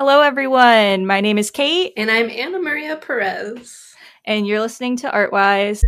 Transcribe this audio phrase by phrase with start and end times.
[0.00, 1.06] Hello, everyone.
[1.06, 1.92] My name is Kate.
[1.96, 3.96] And I'm AnnaMaria Perez.
[4.24, 5.82] And you're listening to Art-Wise.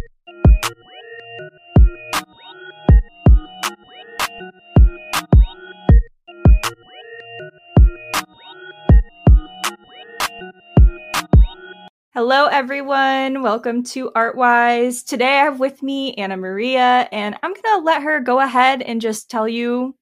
[12.12, 13.42] Hello, everyone.
[13.42, 15.04] Welcome to Art-Wise.
[15.04, 19.00] Today I have with me AnnaMaria, and I'm going to let her go ahead and
[19.00, 19.94] just tell you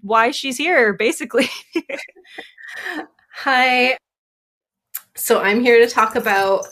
[0.00, 1.48] why she's here, basically.
[3.34, 3.96] Hi.
[5.16, 6.66] So I'm here to talk about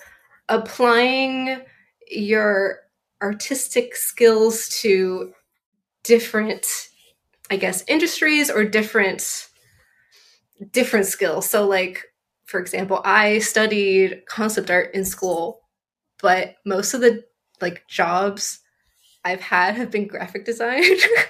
[0.48, 1.62] applying
[2.10, 2.80] your
[3.22, 5.32] artistic skills to
[6.04, 6.66] different
[7.50, 9.48] I guess industries or different
[10.72, 11.48] different skills.
[11.48, 12.04] So like
[12.46, 15.60] for example, I studied concept art in school,
[16.20, 17.24] but most of the
[17.60, 18.60] like jobs
[19.24, 20.84] I've had have been graphic design.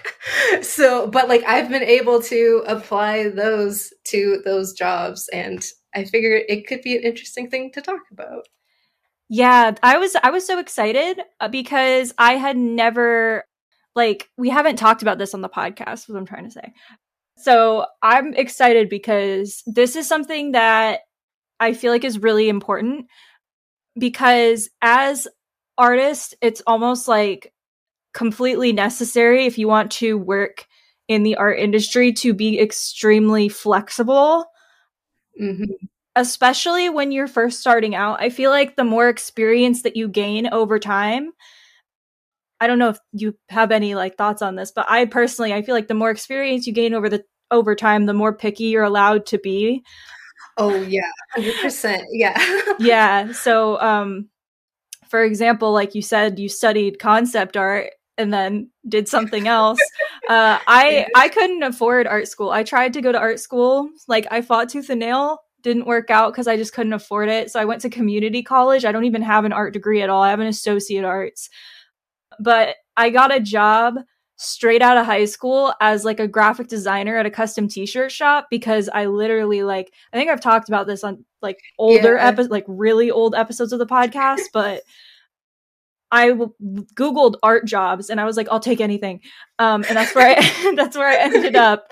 [0.63, 5.65] so, but like I've been able to apply those to those jobs and
[5.95, 8.47] I figured it could be an interesting thing to talk about.
[9.29, 13.45] Yeah, I was I was so excited uh, because I had never
[13.95, 16.73] like we haven't talked about this on the podcast, what I'm trying to say.
[17.37, 21.01] So, I'm excited because this is something that
[21.59, 23.07] I feel like is really important
[23.99, 25.27] because as
[25.79, 27.53] artists, it's almost like
[28.13, 30.67] completely necessary if you want to work
[31.09, 34.47] in the art industry to be extremely flexible.
[35.41, 35.65] Mm-hmm.
[36.17, 38.21] Especially when you're first starting out.
[38.21, 41.33] I feel like the more experience that you gain over time,
[42.61, 45.63] I don't know if you have any like thoughts on this, but I personally I
[45.63, 48.85] feel like the more experience you gain over the over time, the more picky you're
[48.85, 49.83] allowed to be.
[50.59, 52.05] Oh yeah, hundred percent.
[52.13, 52.37] Yeah,
[52.79, 53.33] yeah.
[53.33, 54.29] So, um,
[55.09, 59.81] for example, like you said, you studied concept art and then did something else.
[60.29, 62.51] Uh, I I couldn't afford art school.
[62.51, 63.89] I tried to go to art school.
[64.07, 65.41] Like I fought tooth and nail.
[65.63, 67.51] Didn't work out because I just couldn't afford it.
[67.51, 68.85] So I went to community college.
[68.85, 70.23] I don't even have an art degree at all.
[70.23, 71.51] I have an associate arts.
[72.39, 73.97] But I got a job
[74.37, 78.47] straight out of high school as like a graphic designer at a custom t-shirt shop
[78.51, 82.29] because I literally like I think I've talked about this on like older yeah.
[82.29, 84.83] episodes like really old episodes of the podcast but
[86.13, 89.21] I googled art jobs and I was like I'll take anything.
[89.59, 91.91] Um and that's where I that's where I ended up.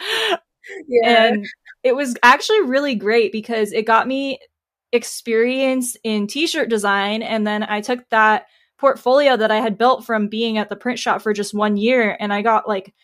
[0.86, 1.26] Yeah.
[1.26, 1.46] and
[1.82, 4.38] it was actually really great because it got me
[4.92, 8.46] experience in t-shirt design and then I took that
[8.78, 12.16] portfolio that I had built from being at the print shop for just one year
[12.18, 12.94] and I got like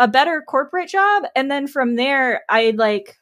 [0.00, 1.24] a better corporate job.
[1.36, 3.19] And then from there I like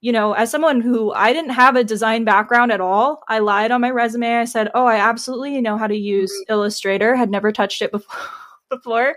[0.00, 3.22] you know as someone who I didn't have a design background at all.
[3.28, 4.36] I lied on my resume.
[4.36, 6.52] I said oh I absolutely know how to use mm-hmm.
[6.52, 7.16] Illustrator.
[7.16, 8.16] Had never touched it before
[8.70, 9.16] before.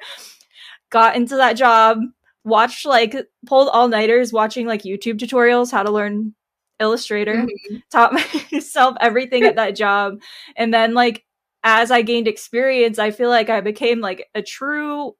[0.90, 2.00] Got into that job
[2.44, 3.16] watched like
[3.46, 6.34] pulled all-nighters watching like YouTube tutorials how to learn
[6.80, 7.36] Illustrator.
[7.36, 7.76] Mm-hmm.
[7.92, 8.14] taught
[8.52, 10.20] myself everything at that job.
[10.56, 11.24] And then like
[11.64, 15.16] as I gained experience, I feel like I became like a true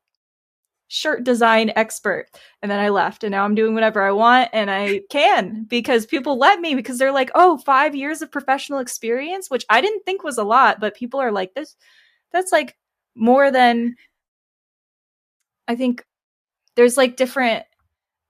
[0.92, 2.28] shirt design expert.
[2.62, 6.06] And then I left and now I'm doing whatever I want and I can because
[6.06, 10.04] people let me because they're like, "Oh, 5 years of professional experience," which I didn't
[10.04, 11.78] think was a lot, but people are like, "This
[12.34, 12.76] that's like
[13.16, 13.96] more than
[15.68, 16.04] I think
[16.76, 17.64] there's like different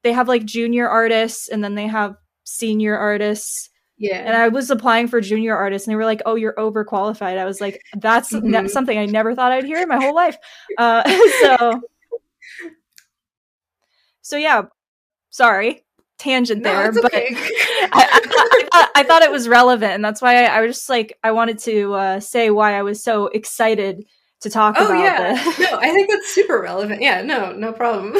[0.03, 4.17] they have like junior artists and then they have senior artists yeah.
[4.17, 7.37] And I was applying for junior artists and they were like, oh, you're overqualified.
[7.37, 8.65] I was like, that's mm-hmm.
[8.65, 10.37] something I never thought I'd hear in my whole life.
[10.79, 11.03] Uh,
[11.43, 11.79] so,
[14.31, 14.61] so yeah,
[15.29, 15.83] sorry,
[16.17, 17.27] tangent there, no, but okay.
[17.35, 19.91] I, I, I, thought, I, thought, it was relevant.
[19.91, 23.03] And that's why I, was just like, I wanted to uh, say why I was
[23.03, 24.05] so excited
[24.39, 25.33] to talk oh, about yeah.
[25.33, 25.59] this.
[25.59, 27.01] No, I think that's super relevant.
[27.01, 28.15] Yeah, no, no problem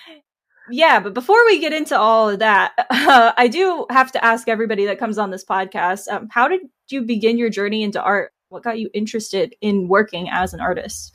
[0.70, 4.46] yeah, but before we get into all of that, uh, I do have to ask
[4.46, 6.60] everybody that comes on this podcast um, how did
[6.90, 8.32] you begin your journey into art?
[8.50, 11.12] What got you interested in working as an artist?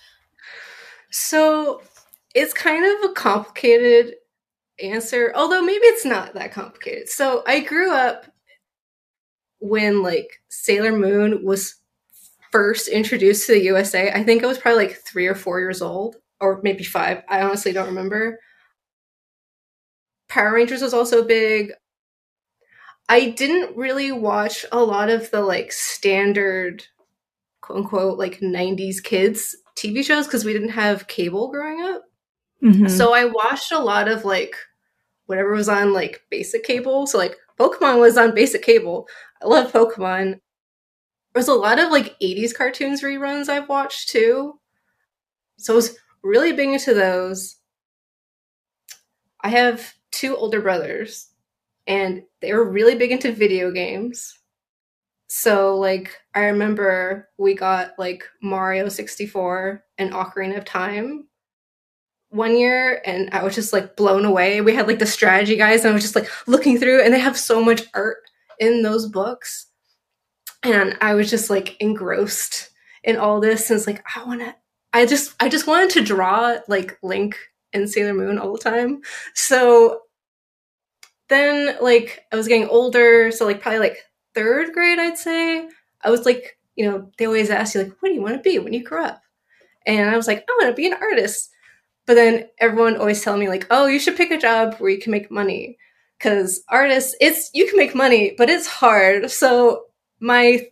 [1.09, 1.81] So
[2.35, 4.15] it's kind of a complicated
[4.79, 7.09] answer, although maybe it's not that complicated.
[7.09, 8.25] So I grew up
[9.59, 11.75] when like Sailor Moon was
[12.51, 14.11] first introduced to the USA.
[14.11, 17.23] I think I was probably like three or four years old, or maybe five.
[17.27, 18.39] I honestly don't remember.
[20.29, 21.73] Power Rangers was also big.
[23.07, 26.85] I didn't really watch a lot of the like standard
[27.61, 32.04] quote unquote like 90s kids TV shows because we didn't have cable growing up.
[32.63, 32.87] Mm-hmm.
[32.87, 34.55] So I watched a lot of like
[35.27, 37.07] whatever was on like basic cable.
[37.07, 39.07] So like Pokemon was on basic cable.
[39.41, 40.39] I love Pokemon.
[41.33, 44.59] There's a lot of like 80s cartoons reruns I've watched too.
[45.57, 47.57] So I was really big into those.
[49.41, 51.29] I have two older brothers.
[51.87, 54.39] and they were really big into video games.
[55.27, 61.27] So like I remember we got like Mario 64 and Ocarina of Time
[62.29, 64.61] one year and I was just like blown away.
[64.61, 67.19] We had like the strategy guys and I was just like looking through and they
[67.19, 68.17] have so much art
[68.59, 69.67] in those books.
[70.63, 72.69] And I was just like engrossed
[73.03, 74.55] in all this and it's like I want to
[74.93, 77.37] I just I just wanted to draw like Link
[77.73, 79.01] and Sailor Moon all the time.
[79.33, 80.01] So
[81.27, 83.97] then like I was getting older, so like probably like
[84.33, 85.67] third grade, I'd say.
[86.01, 88.41] I was like, you know, they always ask you like, what do you want to
[88.49, 89.21] be when you grow up?
[89.85, 91.49] And I was like, I want to be an artist.
[92.05, 94.99] But then everyone always tell me like, oh, you should pick a job where you
[94.99, 95.77] can make money.
[96.19, 99.29] Cause artists, it's you can make money, but it's hard.
[99.29, 99.85] So
[100.19, 100.65] my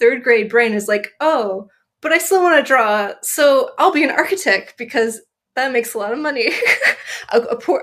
[0.00, 1.68] third grade brain is like, oh,
[2.00, 3.12] but I still want to draw.
[3.22, 5.20] So I'll be an architect because
[5.54, 6.48] that makes a lot of money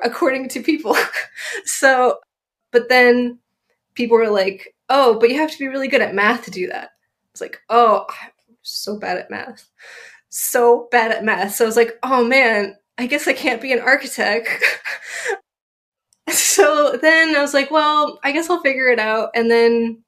[0.04, 0.96] according to people.
[1.66, 2.20] so,
[2.72, 3.40] but then
[3.94, 6.68] people were like, oh, but you have to be really good at math to do
[6.68, 6.92] that.
[7.32, 8.32] It's like, oh, I'm
[8.62, 9.70] so bad at math.
[10.30, 11.56] So bad at math.
[11.56, 14.50] So I was like, oh man, I guess I can't be an architect.
[16.30, 19.30] so then I was like, well, I guess I'll figure it out.
[19.36, 20.04] And then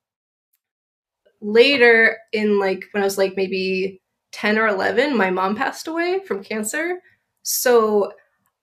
[1.42, 4.02] later in like when I was like maybe
[4.32, 7.00] 10 or 11, my mom passed away from cancer.
[7.44, 8.14] So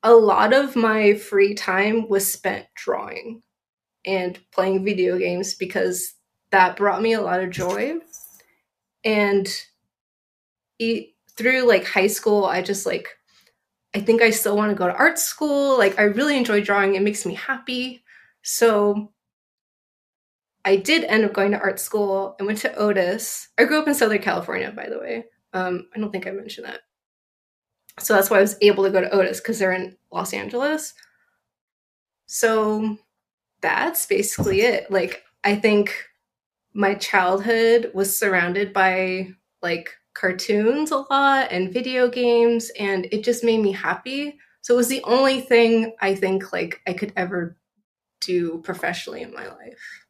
[0.02, 3.42] a lot of my free time was spent drawing
[4.04, 6.14] and playing video games because
[6.50, 7.94] that brought me a lot of joy.
[9.04, 9.48] And
[10.78, 13.08] it, through like high school, I just like,
[13.94, 15.78] I think I still want to go to art school.
[15.78, 18.02] Like, I really enjoy drawing, it makes me happy.
[18.42, 19.12] So
[20.64, 22.36] I did end up going to art school.
[22.40, 23.48] I went to Otis.
[23.58, 25.26] I grew up in Southern California, by the way.
[25.52, 26.80] Um, I don't think I mentioned that.
[28.00, 30.94] So that's why I was able to go to Otis because they're in Los Angeles.
[32.26, 32.98] So
[33.60, 34.90] that's basically it.
[34.90, 35.94] Like, I think
[36.72, 39.28] my childhood was surrounded by
[39.62, 44.38] like cartoons a lot and video games, and it just made me happy.
[44.62, 47.58] So it was the only thing I think like I could ever
[48.20, 50.04] do professionally in my life.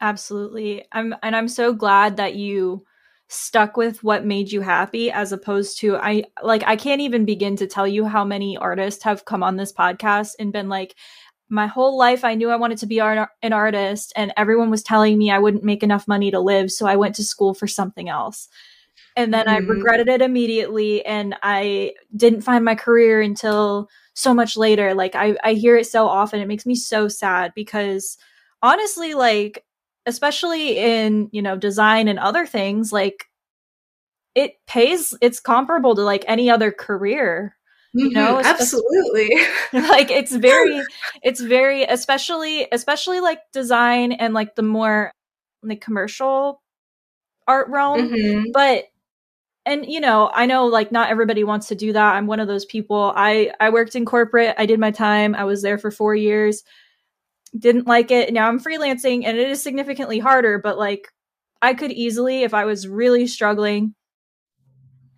[0.00, 0.84] Absolutely.
[0.92, 2.84] I'm and I'm so glad that you
[3.28, 7.56] stuck with what made you happy as opposed to I like I can't even begin
[7.56, 10.94] to tell you how many artists have come on this podcast and been like
[11.48, 15.16] my whole life I knew I wanted to be an artist and everyone was telling
[15.18, 18.08] me I wouldn't make enough money to live so I went to school for something
[18.08, 18.48] else.
[19.16, 19.70] And then mm-hmm.
[19.70, 24.94] I regretted it immediately and I didn't find my career until so much later.
[24.94, 28.18] Like I I hear it so often it makes me so sad because
[28.62, 29.64] honestly like
[30.06, 33.26] especially in you know design and other things like
[34.34, 37.56] it pays it's comparable to like any other career
[37.94, 39.30] you know mm-hmm, absolutely
[39.88, 40.80] like it's very
[41.22, 45.10] it's very especially especially like design and like the more
[45.62, 46.62] like commercial
[47.48, 48.50] art realm mm-hmm.
[48.52, 48.84] but
[49.66, 52.48] and you know i know like not everybody wants to do that i'm one of
[52.48, 55.90] those people i i worked in corporate i did my time i was there for
[55.90, 56.62] 4 years
[57.58, 58.32] didn't like it.
[58.32, 61.08] Now I'm freelancing and it is significantly harder, but like
[61.62, 63.94] I could easily, if I was really struggling,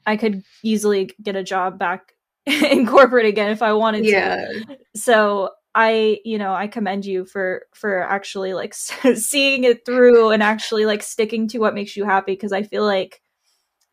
[0.06, 2.12] I could easily get a job back
[2.46, 4.36] in corporate again if I wanted yeah.
[4.36, 4.78] to.
[4.94, 8.74] So I, you know, I commend you for for actually like
[9.14, 12.84] seeing it through and actually like sticking to what makes you happy because I feel
[12.84, 13.20] like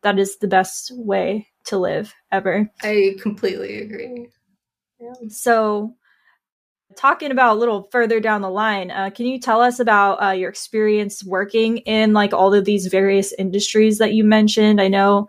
[0.02, 2.70] that is the best way to live ever.
[2.82, 4.28] I completely agree.
[5.00, 5.28] Yeah.
[5.28, 5.96] So
[6.94, 10.30] talking about a little further down the line uh, can you tell us about uh,
[10.30, 15.28] your experience working in like all of these various industries that you mentioned i know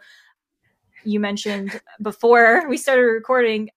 [1.04, 3.70] you mentioned before we started recording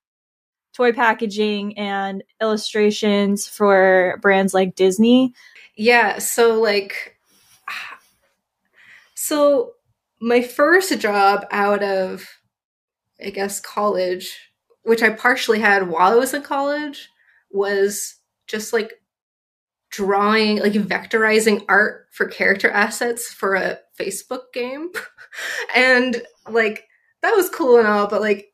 [0.74, 5.32] toy packaging and illustrations for brands like disney
[5.74, 7.18] yeah so like
[9.14, 9.72] so
[10.20, 12.26] my first job out of
[13.24, 14.38] i guess college
[14.82, 17.08] which i partially had while i was in college
[17.50, 19.00] was just like
[19.90, 24.90] drawing like vectorizing art for character assets for a Facebook game.
[25.74, 26.84] and like
[27.22, 28.46] that was cool and all, but like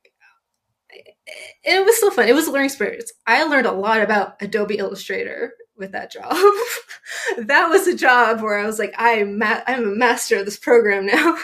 [1.65, 2.29] it was still fun.
[2.29, 3.13] It was a learning experience.
[3.27, 6.33] I learned a lot about Adobe Illustrator with that job.
[7.39, 10.59] that was a job where I was like, I'm ma- I'm a master of this
[10.59, 11.39] program now.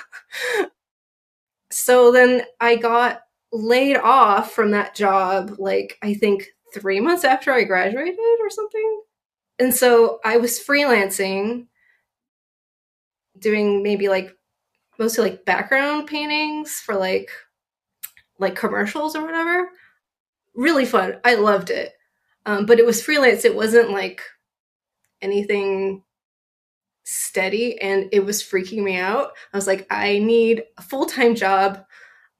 [1.70, 3.22] so then I got
[3.52, 9.02] laid off from that job like I think three months after I graduated or something.
[9.58, 11.66] And so I was freelancing,
[13.38, 14.34] doing maybe like
[14.98, 17.30] mostly like background paintings for like
[18.38, 19.68] like commercials or whatever.
[20.54, 21.18] Really fun.
[21.24, 21.92] I loved it.
[22.46, 23.44] Um, but it was freelance.
[23.44, 24.22] It wasn't like
[25.20, 26.02] anything
[27.04, 29.32] steady and it was freaking me out.
[29.52, 31.84] I was like, I need a full time job.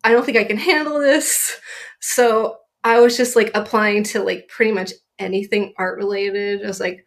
[0.05, 1.59] I don't think I can handle this.
[2.01, 6.65] So I was just like applying to like pretty much anything art related.
[6.65, 7.07] I was like,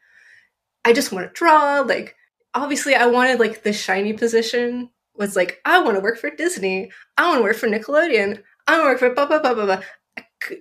[0.85, 1.81] I just want to draw.
[1.81, 2.15] Like,
[2.53, 6.91] obviously, I wanted like the shiny position was like, I want to work for Disney.
[7.17, 8.41] I want to work for Nickelodeon.
[8.67, 9.81] I want to work for blah, blah, blah, blah, blah.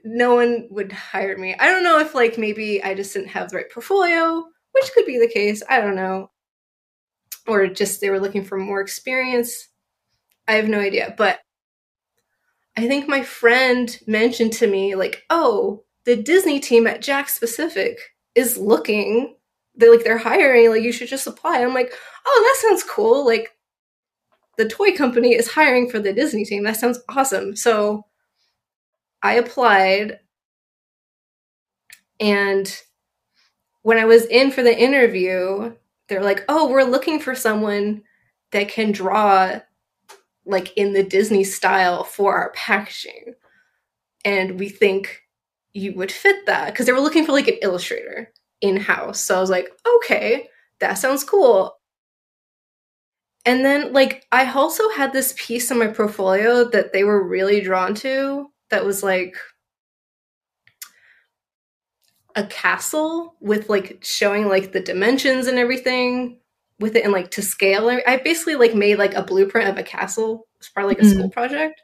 [0.05, 1.55] No one would hire me.
[1.59, 5.07] I don't know if like maybe I just didn't have the right portfolio, which could
[5.07, 5.63] be the case.
[5.69, 6.31] I don't know.
[7.47, 9.69] Or just they were looking for more experience.
[10.49, 11.15] I have no idea.
[11.17, 11.41] But
[12.77, 17.99] I think my friend mentioned to me, like, oh, the Disney team at Jakks Pacific
[18.35, 19.37] is looking.
[19.75, 21.63] They're like they're hiring, like you should just apply.
[21.63, 21.93] I'm like,
[22.27, 23.25] oh, that sounds cool.
[23.25, 23.51] Like
[24.57, 26.63] the toy company is hiring for the Disney team.
[26.65, 27.57] That sounds awesome.
[27.57, 28.05] So
[29.25, 30.21] I applied
[32.21, 32.83] and
[33.83, 35.75] when I was in for the interview,
[36.09, 38.03] they're like, "Oh, we're looking for someone
[38.53, 39.61] that can draw
[40.47, 43.35] like in the Disney style for our packaging."
[44.25, 45.23] And we think
[45.75, 49.21] you would fit that because they were looking for like an illustrator in house.
[49.23, 50.49] So I was like, "Okay,
[50.81, 51.79] that sounds cool."
[53.47, 57.61] And then like I also had this piece in my portfolio that they were really
[57.61, 59.37] drawn to that was like
[62.35, 66.41] a castle with like showing like the dimensions and everything
[66.81, 67.89] with it and like to scale.
[67.89, 70.49] I basically like made like a blueprint of a castle.
[70.57, 71.15] It's probably like a mm.
[71.15, 71.81] school project.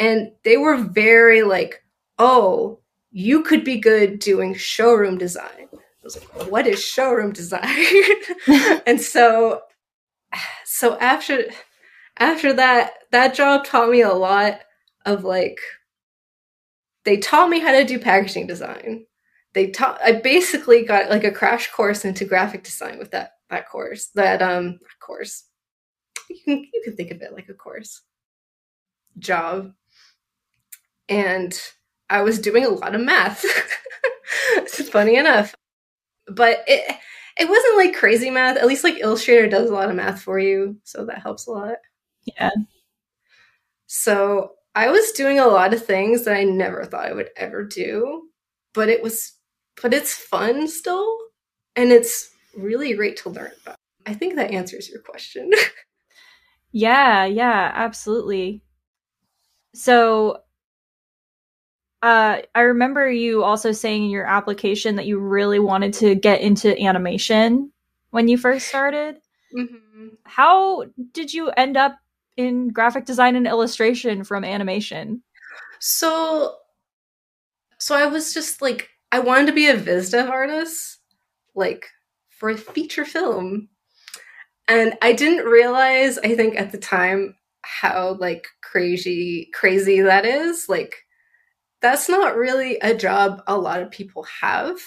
[0.00, 1.84] And they were very like,
[2.18, 2.80] oh,
[3.12, 5.68] you could be good doing showroom design.
[5.72, 7.62] I was like, what is showroom design?
[8.88, 9.60] and so
[10.64, 11.44] so after
[12.16, 14.62] after that, that job taught me a lot
[15.06, 15.60] of like
[17.04, 19.06] they taught me how to do packaging design.
[19.54, 23.68] They taught I basically got like a crash course into graphic design with that that
[23.68, 24.08] course.
[24.14, 25.44] That um course.
[26.30, 28.02] You can you can think of it like a course
[29.18, 29.72] job.
[31.08, 31.58] And
[32.10, 33.44] I was doing a lot of math.
[34.56, 35.54] it's funny enough.
[36.28, 36.96] But it
[37.38, 38.56] it wasn't like crazy math.
[38.56, 41.52] At least like Illustrator does a lot of math for you, so that helps a
[41.52, 41.76] lot.
[42.26, 42.50] Yeah.
[43.86, 47.64] So I was doing a lot of things that I never thought I would ever
[47.64, 48.28] do,
[48.74, 49.34] but it was
[49.80, 51.16] but it's fun still
[51.76, 53.76] and it's really great to learn about.
[54.06, 55.50] I think that answers your question.
[56.72, 58.62] yeah, yeah, absolutely.
[59.74, 60.42] So
[62.02, 66.40] uh, I remember you also saying in your application that you really wanted to get
[66.40, 67.72] into animation
[68.10, 69.16] when you first started.
[69.56, 70.08] Mm-hmm.
[70.24, 71.96] How did you end up
[72.36, 75.22] in graphic design and illustration from animation?
[75.80, 76.56] So,
[77.78, 80.98] so I was just like, I wanted to be a viz dev artist,
[81.54, 81.86] like
[82.30, 83.68] for a feature film,
[84.68, 86.18] and I didn't realize.
[86.18, 90.68] I think at the time how like crazy crazy that is.
[90.68, 90.94] Like,
[91.80, 94.78] that's not really a job a lot of people have.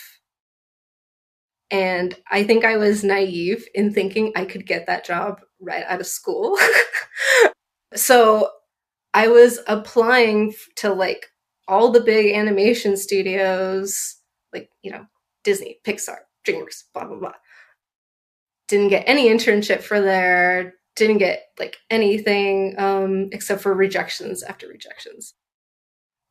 [1.72, 6.02] And I think I was naive in thinking I could get that job right out
[6.02, 6.58] of school.
[7.96, 8.50] so
[9.14, 11.28] I was applying to like
[11.68, 14.18] all the big animation studios,
[14.54, 15.06] like, you know,
[15.44, 17.34] Disney, Pixar, DreamWorks, blah, blah, blah.
[18.68, 24.68] Didn't get any internship for there, didn't get like anything um, except for rejections after
[24.68, 25.34] rejections.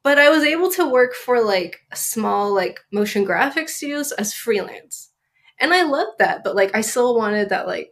[0.02, 4.34] But I was able to work for like a small like motion graphics studios as
[4.34, 5.10] freelance.
[5.60, 7.90] And I loved that, but like I still wanted that like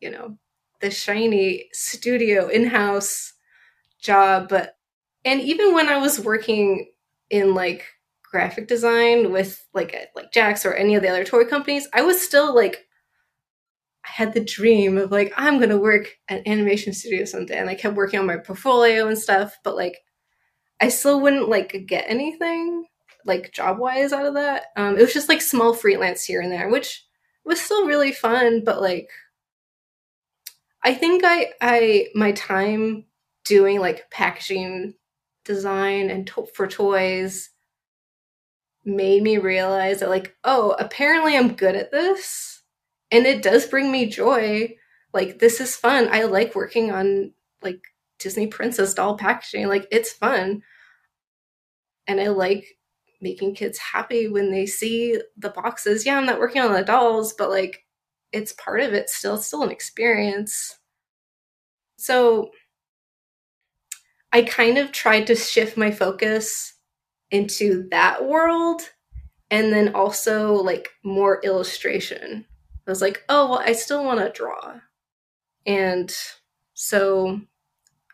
[0.00, 0.38] you know,
[0.80, 3.32] the shiny studio in-house
[4.00, 4.76] job, but
[5.24, 6.90] and even when I was working
[7.30, 7.84] in like
[8.22, 12.02] graphic design with like a, like Jakks or any of the other toy companies, I
[12.02, 12.86] was still like
[14.04, 17.74] I had the dream of like I'm gonna work at animation studio someday, and I
[17.74, 19.56] kept working on my portfolio and stuff.
[19.64, 19.98] But like,
[20.80, 22.86] I still wouldn't like get anything
[23.26, 24.66] like job wise out of that.
[24.76, 27.04] Um, it was just like small freelance here and there, which
[27.44, 28.62] was still really fun.
[28.64, 29.08] But like,
[30.88, 33.04] I think I I my time
[33.44, 34.94] doing like packaging
[35.44, 37.50] design and to- for toys
[38.86, 42.62] made me realize that like oh apparently i'm good at this
[43.10, 44.76] and it does bring me joy.
[45.12, 46.08] Like this is fun.
[46.10, 47.82] I like working on like
[48.18, 49.68] disney princess doll packaging.
[49.68, 50.62] Like it's fun.
[52.06, 52.78] And i like
[53.20, 56.06] making kids happy when they see the boxes.
[56.06, 57.84] Yeah i'm not working on the dolls but like
[58.32, 59.34] it's part of it still.
[59.34, 60.77] It's still an experience
[61.98, 62.50] so
[64.32, 66.74] i kind of tried to shift my focus
[67.30, 68.82] into that world
[69.50, 72.44] and then also like more illustration.
[72.86, 74.80] I was like, oh, well, I still want to draw.
[75.66, 76.14] And
[76.74, 77.40] so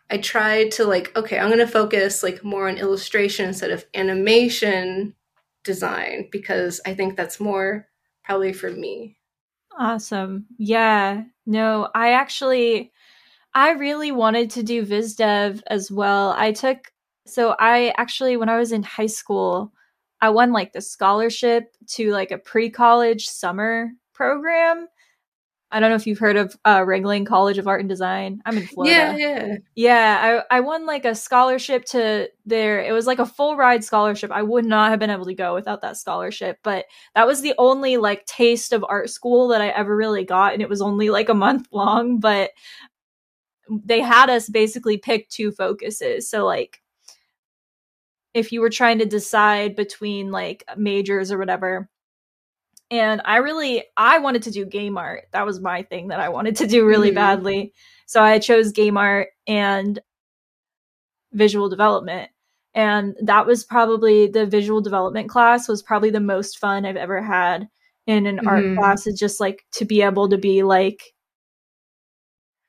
[0.09, 3.85] I tried to like, okay, I'm going to focus like more on illustration instead of
[3.93, 5.15] animation
[5.63, 7.87] design because I think that's more
[8.23, 9.17] probably for me.
[9.77, 10.45] Awesome.
[10.57, 11.23] Yeah.
[11.45, 12.91] No, I actually
[13.55, 16.35] I really wanted to do Viz Dev as well.
[16.37, 16.91] I took
[17.25, 19.73] so I actually when I was in high school,
[20.21, 24.87] I won like the scholarship to like a pre-college summer program
[25.75, 28.41] I don't know if you've heard of uh, Ringling College of Art and Design.
[28.45, 29.15] I'm in Florida.
[29.17, 29.55] Yeah, yeah.
[29.75, 32.81] Yeah, I, I won like a scholarship to there.
[32.81, 34.31] It was like a full ride scholarship.
[34.31, 37.55] I would not have been able to go without that scholarship, but that was the
[37.57, 40.53] only like taste of art school that I ever really got.
[40.53, 42.51] And it was only like a month long, but
[43.69, 46.29] they had us basically pick two focuses.
[46.29, 46.81] So, like,
[48.33, 51.89] if you were trying to decide between like majors or whatever,
[52.91, 56.29] and i really i wanted to do game art that was my thing that i
[56.29, 57.15] wanted to do really mm-hmm.
[57.15, 57.73] badly
[58.05, 59.99] so i chose game art and
[61.33, 62.29] visual development
[62.73, 67.21] and that was probably the visual development class was probably the most fun i've ever
[67.21, 67.67] had
[68.05, 68.47] in an mm-hmm.
[68.47, 71.14] art class is just like to be able to be like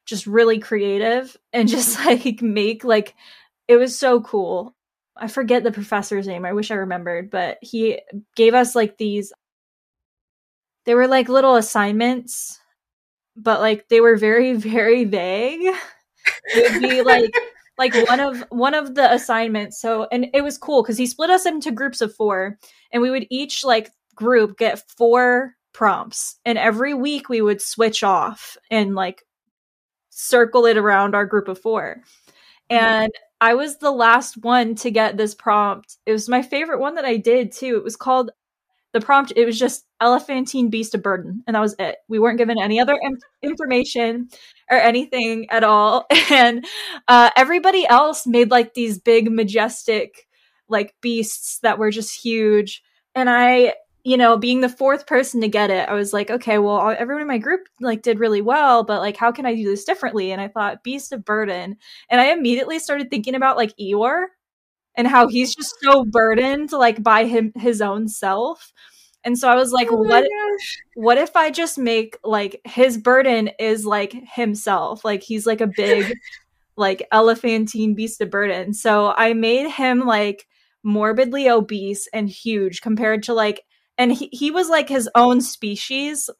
[0.07, 3.15] just really creative and just like make like
[3.69, 4.75] it was so cool
[5.17, 8.01] i forget the professor's name i wish i remembered but he
[8.35, 9.33] gave us like these
[10.87, 12.61] they were like little assignments,
[13.37, 15.75] but like they were very, very vague.
[16.55, 17.35] It would be like
[17.79, 19.81] like one of one of the assignments.
[19.81, 22.59] So and it was cool because he split us into groups of four,
[22.93, 28.03] and we would each like group get four prompts, and every week we would switch
[28.03, 29.23] off and like
[30.17, 32.03] circle it around our group of four.
[32.71, 35.99] And I was the last one to get this prompt.
[36.07, 37.77] It was my favorite one that I did too.
[37.77, 38.31] It was called
[38.93, 42.39] the prompt it was just elephantine beast of burden and that was it we weren't
[42.39, 44.27] given any other in- information
[44.71, 46.65] or anything at all and
[47.07, 50.27] uh, everybody else made like these big majestic
[50.71, 52.83] like beasts that were just huge
[53.15, 53.75] and i
[54.07, 57.23] you know being the fourth person to get it i was like okay well everyone
[57.23, 60.31] in my group like did really well but like how can i do this differently?
[60.31, 61.77] And i thought beast of burden.
[62.09, 64.27] And i immediately started thinking about like eeyore
[64.97, 68.73] and how he's just so burdened like by him his own self.
[69.25, 70.79] And so i was like oh what gosh.
[70.95, 75.67] what if i just make like his burden is like himself like he's like a
[75.67, 76.15] big
[76.77, 78.73] like elephantine beast of burden.
[78.73, 80.47] So i made him like
[80.85, 83.65] morbidly obese and huge compared to like
[83.99, 86.31] and he, he was like his own species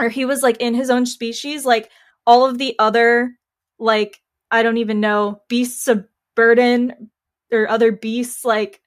[0.00, 1.90] or he was like in his own species like
[2.26, 3.32] all of the other
[3.78, 4.20] like
[4.50, 7.10] i don't even know beasts of burden
[7.52, 8.80] or other beasts like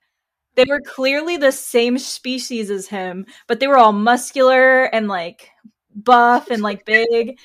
[0.56, 5.50] they were clearly the same species as him but they were all muscular and like
[5.98, 7.38] buff and like big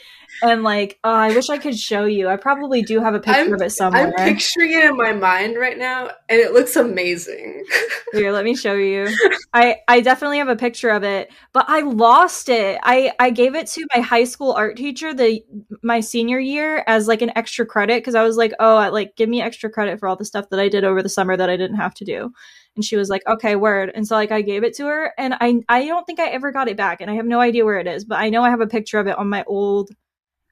[0.43, 2.29] and like oh, I wish I could show you.
[2.29, 4.13] I probably do have a picture I'm, of it somewhere.
[4.19, 7.65] I'm picturing it in my mind right now, and it looks amazing.
[8.13, 9.09] Here, let me show you.
[9.53, 12.79] I I definitely have a picture of it, but I lost it.
[12.83, 15.45] I I gave it to my high school art teacher the
[15.83, 19.17] my senior year as like an extra credit because I was like, oh, I, like
[19.17, 21.51] give me extra credit for all the stuff that I did over the summer that
[21.51, 22.33] I didn't have to do
[22.77, 23.91] and she was like okay word.
[23.95, 26.53] And so like i gave it to her and i i don't think i ever
[26.53, 28.51] got it back and i have no idea where it is but i know i
[28.51, 29.91] have a picture of it on my old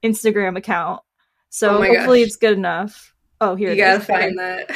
[0.04, 1.02] instagram account.
[1.50, 2.26] So oh hopefully gosh.
[2.26, 3.14] it's good enough.
[3.40, 4.70] Oh here you gotta find that.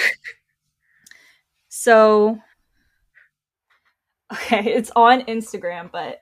[1.69, 2.39] So
[4.33, 6.21] okay it's on instagram but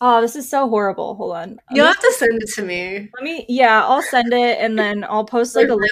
[0.00, 1.14] oh this is so horrible.
[1.14, 1.60] Hold on.
[1.70, 3.08] You'll have to send it to me.
[3.14, 5.90] Let me yeah i'll send it and then i'll post like a link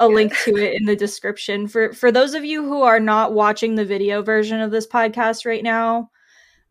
[0.00, 1.68] a link to it in the description.
[1.68, 5.46] For for those of you who are not watching the video version of this podcast
[5.46, 6.10] right now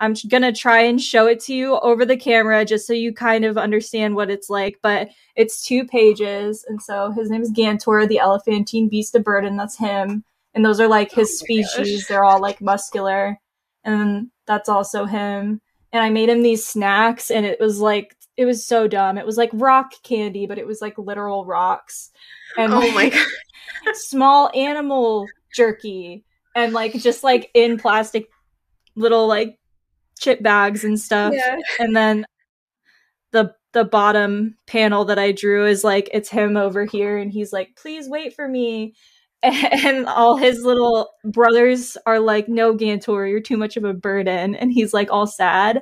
[0.02, 3.13] i'm going to try and show it to you over the camera just so you
[3.13, 7.52] kind of understand what it's like but it's two pages and so his name is
[7.52, 12.08] gantor the elephantine beast of burden that's him and those are like his oh species.
[12.08, 13.39] They're all like muscular
[13.84, 15.62] and that's also him.
[15.92, 19.18] And i made him these snacks and it was like it was so dumb.
[19.18, 22.12] It was like rock candy but it was like literal rocks
[22.58, 23.10] and oh my
[23.86, 23.96] god.
[23.96, 26.24] small animal jerky
[26.56, 28.28] and like just like in plastic
[28.96, 29.58] little like
[30.20, 31.34] chip bags and stuff.
[31.34, 31.58] Yeah.
[31.80, 32.26] and then
[33.32, 37.54] the the bottom panel that i drew is like it's him over here and he's
[37.54, 38.94] like please wait for me.
[39.42, 44.54] And all his little brothers are like no gantor you're too much of a burden.
[44.56, 45.82] And he's like all sad.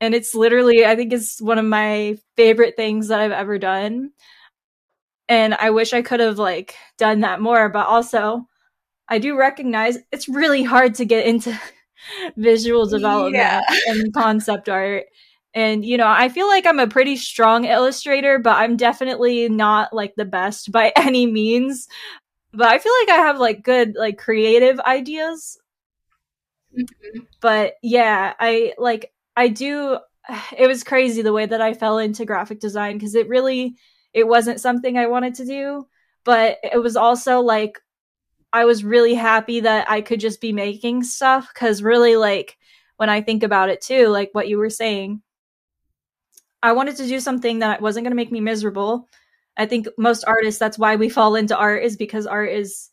[0.00, 4.10] And it's literally i think it's one of my favorite things that i've ever done
[5.30, 8.48] and I wish I could have like done that more, but also
[9.08, 11.58] I do recognize it's really hard to get into
[12.36, 13.62] visual development yeah.
[13.86, 15.04] and concept art.
[15.54, 19.92] And you know, I feel like I'm a pretty strong illustrator, but I'm definitely not
[19.92, 21.86] like the best by any means.
[22.52, 25.58] But I feel like I have like good like creative ideas.
[26.76, 27.20] Mm-hmm.
[27.40, 29.98] But yeah, I like I do
[30.58, 33.76] it was crazy the way that I fell into graphic design because it really
[34.12, 35.86] it wasn't something I wanted to do,
[36.24, 37.80] but it was also like
[38.52, 42.58] I was really happy that I could just be making stuff cuz really like
[42.96, 45.22] when I think about it too, like what you were saying,
[46.62, 49.08] I wanted to do something that wasn't going to make me miserable.
[49.56, 52.90] I think most artists that's why we fall into art is because art is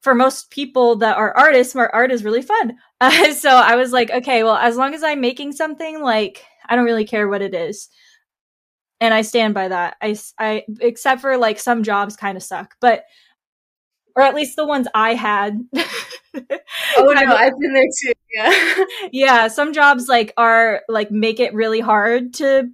[0.00, 2.76] for most people that are artists, art is really fun.
[3.00, 6.76] Uh, so I was like, okay, well, as long as I'm making something, like I
[6.76, 7.88] don't really care what it is,
[9.00, 9.96] and I stand by that.
[10.00, 13.04] I, I except for like some jobs kind of suck, but
[14.16, 15.58] or at least the ones I had.
[15.74, 15.82] oh
[16.34, 16.54] no,
[16.96, 18.12] I've been there too.
[18.34, 19.48] Yeah, yeah.
[19.48, 22.70] Some jobs like are like make it really hard to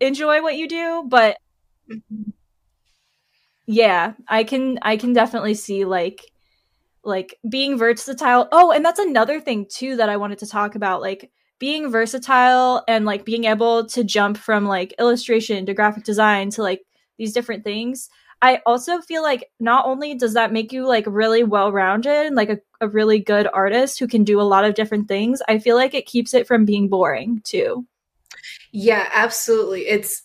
[0.00, 1.36] enjoy what you do, but.
[1.90, 2.30] Mm-hmm
[3.68, 6.24] yeah i can i can definitely see like
[7.04, 11.02] like being versatile oh and that's another thing too that i wanted to talk about
[11.02, 16.50] like being versatile and like being able to jump from like illustration to graphic design
[16.50, 16.82] to like
[17.18, 18.08] these different things
[18.42, 22.50] i also feel like not only does that make you like really well rounded like
[22.50, 25.76] a, a really good artist who can do a lot of different things i feel
[25.76, 27.86] like it keeps it from being boring too.
[28.72, 29.86] Yeah absolutely.
[29.88, 30.22] It's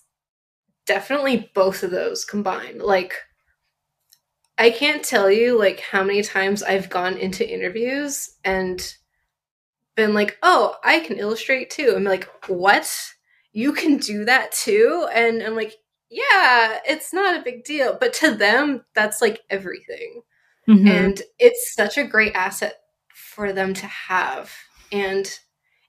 [0.85, 2.81] definitely both of those combined.
[2.81, 3.15] Like
[4.57, 8.95] I can't tell you like how many times I've gone into interviews and
[9.95, 12.89] been like, "Oh, I can illustrate too." I'm like, "What?
[13.51, 15.75] You can do that too?" And I'm like,
[16.09, 20.21] "Yeah, it's not a big deal." But to them, that's like everything.
[20.67, 20.87] Mm-hmm.
[20.87, 22.75] And it's such a great asset
[23.13, 24.51] for them to have.
[24.91, 25.27] And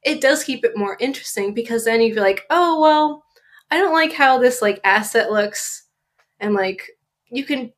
[0.03, 3.25] it does keep it more interesting because then you feel like, "Oh, well,
[3.71, 5.87] I don't like how this like asset looks."
[6.41, 6.91] And like
[7.31, 7.73] you can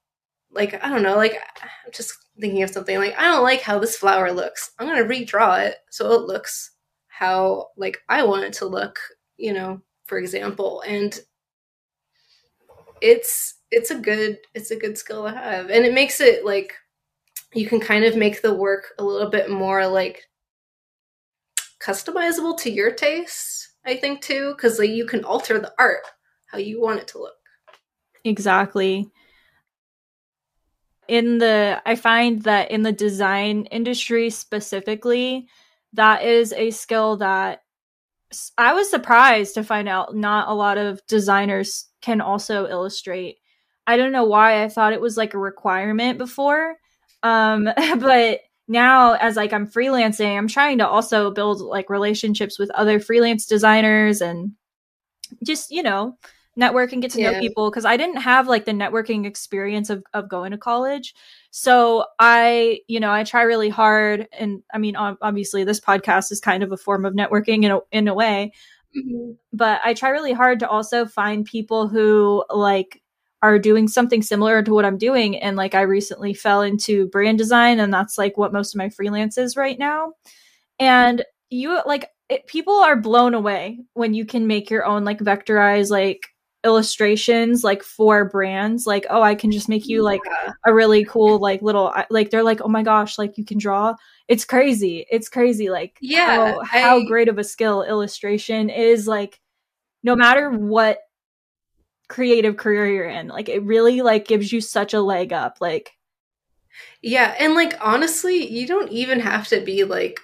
[0.50, 3.78] like I don't know, like I'm just thinking of something like I don't like how
[3.78, 4.72] this flower looks.
[4.78, 6.72] I'm gonna redraw it so it looks
[7.08, 8.98] how like I want it to look,
[9.36, 10.82] you know, for example.
[10.86, 11.18] And
[13.00, 15.70] it's it's a good it's a good skill to have.
[15.70, 16.74] And it makes it like
[17.54, 20.22] you can kind of make the work a little bit more like
[21.80, 26.02] customizable to your taste, I think too, because like you can alter the art
[26.46, 27.34] how you want it to look.
[28.24, 29.10] Exactly
[31.08, 35.48] in the i find that in the design industry specifically
[35.92, 37.62] that is a skill that
[38.58, 43.38] i was surprised to find out not a lot of designers can also illustrate.
[43.88, 46.76] I don't know why i thought it was like a requirement before
[47.22, 52.70] um but now as like i'm freelancing i'm trying to also build like relationships with
[52.70, 54.52] other freelance designers and
[55.44, 56.16] just you know
[56.56, 57.32] network and get to yeah.
[57.32, 61.14] know people because I didn't have like the networking experience of, of going to college.
[61.50, 64.26] So I, you know, I try really hard.
[64.32, 67.80] And I mean, obviously, this podcast is kind of a form of networking in a,
[67.92, 68.52] in a way.
[68.96, 69.32] Mm-hmm.
[69.52, 73.02] But I try really hard to also find people who like
[73.42, 75.36] are doing something similar to what I'm doing.
[75.36, 78.88] And like I recently fell into brand design, and that's like what most of my
[78.88, 80.14] freelance is right now.
[80.78, 85.18] And you like it, people are blown away when you can make your own like
[85.18, 86.26] vectorized like
[86.66, 90.20] illustrations like for brands like oh i can just make you like
[90.66, 93.94] a really cool like little like they're like oh my gosh like you can draw.
[94.26, 95.06] It's crazy.
[95.08, 99.40] It's crazy like yeah how, I, how great of a skill illustration is like
[100.02, 100.98] no matter what
[102.08, 105.92] creative career you're in like it really like gives you such a leg up like
[107.02, 110.20] yeah and like honestly you don't even have to be like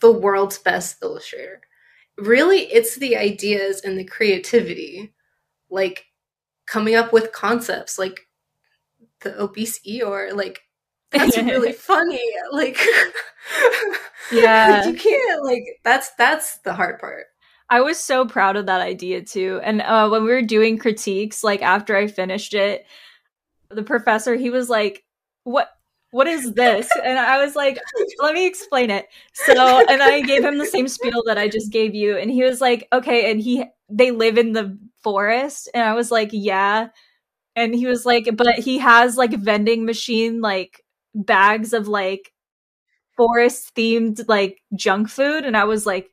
[0.00, 1.60] the world's best illustrator.
[2.18, 5.12] Really it's the ideas and the creativity
[5.70, 6.06] like
[6.66, 8.20] coming up with concepts like
[9.20, 10.60] the obese Eeyore, like
[11.10, 12.22] that's really funny.
[12.52, 12.78] Like
[14.32, 14.86] Yeah.
[14.86, 17.26] you can't like that's that's the hard part.
[17.70, 19.60] I was so proud of that idea too.
[19.62, 22.86] And uh, when we were doing critiques, like after I finished it,
[23.70, 25.04] the professor he was like,
[25.44, 25.68] "What?
[26.10, 27.78] What is this?" And I was like,
[28.20, 31.70] "Let me explain it." So, and I gave him the same spiel that I just
[31.70, 35.68] gave you, and he was like, "Okay." And he they live in the forest.
[35.74, 36.88] And i was like yeah.
[37.56, 42.32] And he was like but he has like vending machine like bags of like
[43.16, 45.44] forest themed like junk food.
[45.44, 46.10] And i was like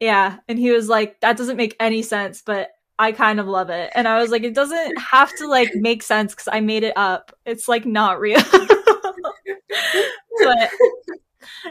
[0.00, 0.38] yeah.
[0.48, 3.90] And he was like that doesn't make any sense but i kind of love it.
[3.94, 6.94] And i was like it doesn't have to like make sense because i made it
[6.96, 7.32] up.
[7.46, 8.40] It's like not real.
[10.42, 10.70] But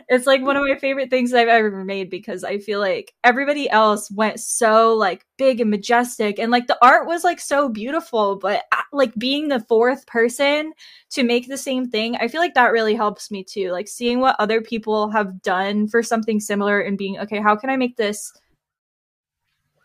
[0.08, 3.70] it's like one of my favorite things I've ever made because I feel like everybody
[3.70, 8.36] else went so like big and majestic and like the art was like so beautiful
[8.36, 10.74] but uh, like being the fourth person
[11.12, 14.20] to make the same thing I feel like that really helps me too like seeing
[14.20, 17.98] what other people have done for something similar and being okay how can I make
[17.98, 18.32] this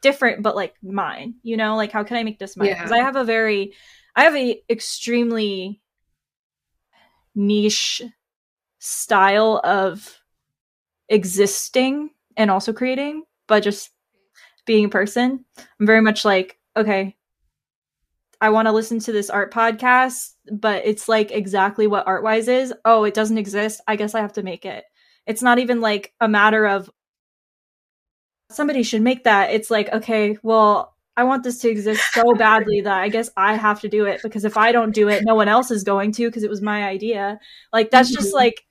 [0.02, 2.96] different but like mine you know like how can I make this mine because yeah.
[2.96, 3.72] I have a very
[4.16, 5.80] I have a extremely
[7.34, 8.02] niche
[8.84, 10.20] style of
[11.08, 13.90] existing and also creating, but just
[14.66, 15.42] being a person.
[15.80, 17.16] I'm very much like, okay,
[18.42, 22.74] I want to listen to this art podcast, but it's like exactly what Art-Wise is.
[22.84, 23.80] Oh, it doesn't exist.
[23.88, 24.84] I guess I have to make it.
[25.26, 26.90] It's not even like a matter of
[28.50, 29.50] somebody should make that.
[29.50, 33.54] It's like, okay, well, I want this to exist so badly that I guess I
[33.54, 36.12] have to do it because if I don't do it, no one else is going
[36.12, 37.38] to because it was my idea.
[37.72, 38.36] Like that's just mm-hmm.
[38.36, 38.66] like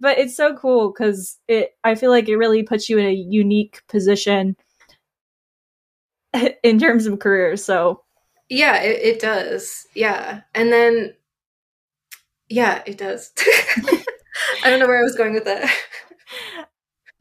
[0.00, 3.12] but it's so cool cuz it I feel like it really puts you in a
[3.12, 4.56] unique position
[6.62, 7.56] in terms of career.
[7.56, 8.02] So
[8.48, 9.86] yeah, it, it does.
[9.94, 10.42] Yeah.
[10.54, 11.14] And then
[12.48, 13.32] yeah, it does.
[14.64, 15.70] I don't know where I was going with that.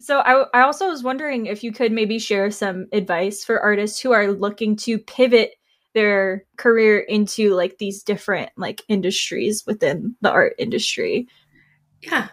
[0.01, 3.99] So I, I also was wondering if you could maybe share some advice for artists
[3.99, 5.51] who are looking to pivot
[5.93, 11.27] their career into like these different like industries within the art industry.
[12.01, 12.29] Yeah.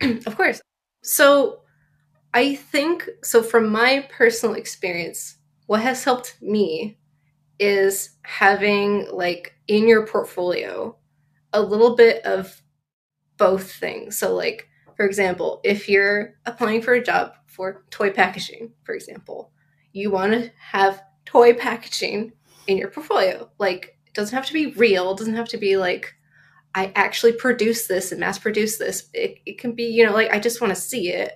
[0.26, 0.60] of course.
[1.02, 1.60] So
[2.34, 6.98] I think so from my personal experience, what has helped me
[7.58, 10.96] is having like in your portfolio
[11.52, 12.62] a little bit of
[13.36, 14.18] both things.
[14.18, 19.50] So like for example, if you're applying for a job for toy packaging, for example,
[19.92, 22.32] you want to have toy packaging
[22.66, 23.50] in your portfolio.
[23.58, 26.14] Like, it doesn't have to be real, it doesn't have to be like,
[26.74, 29.08] I actually produce this and mass produce this.
[29.12, 31.32] It, it can be, you know, like, I just want to see it.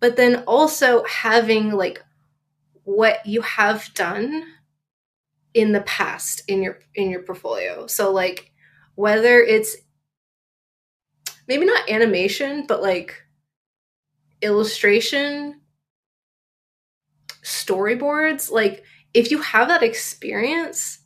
[0.00, 2.02] But then also having like
[2.84, 4.44] what you have done
[5.54, 7.86] in the past in your in your portfolio.
[7.86, 8.52] So like
[8.94, 9.76] whether it's
[11.48, 13.14] maybe not animation, but like
[14.42, 15.60] illustration,
[17.42, 18.50] storyboards.
[18.50, 20.98] Like, if you have that experience,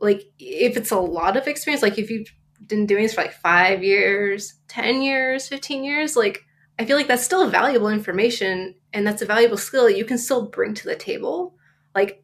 [0.00, 2.28] like, if it's a lot of experience, like, if you've
[2.66, 6.42] been doing this for like five years, 10 years, 15 years, like,
[6.78, 10.18] I feel like that's still valuable information and that's a valuable skill that you can
[10.18, 11.54] still bring to the table.
[11.94, 12.22] Like,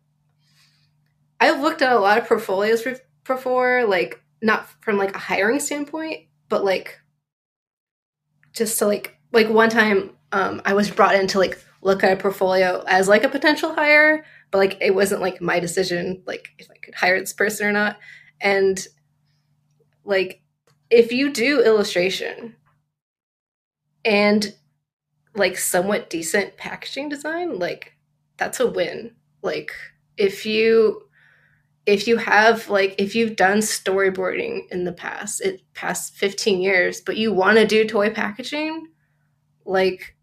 [1.41, 2.87] I've looked at a lot of portfolios
[3.25, 7.01] before, like, not from like a hiring standpoint, but like
[8.53, 12.13] just to like like one time um, I was brought in to like look at
[12.13, 16.51] a portfolio as like a potential hire, but like it wasn't like my decision like
[16.59, 17.99] if I could hire this person or not.
[18.41, 18.87] And
[20.05, 20.43] like
[20.91, 22.55] if you do illustration
[24.05, 24.55] and
[25.35, 27.95] like somewhat decent packaging design, like
[28.37, 29.12] that's a win.
[29.43, 29.73] Like
[30.19, 31.09] if you
[31.87, 37.01] if you have like if you've done storyboarding in the past it past 15 years
[37.01, 38.87] but you want to do toy packaging
[39.65, 40.15] like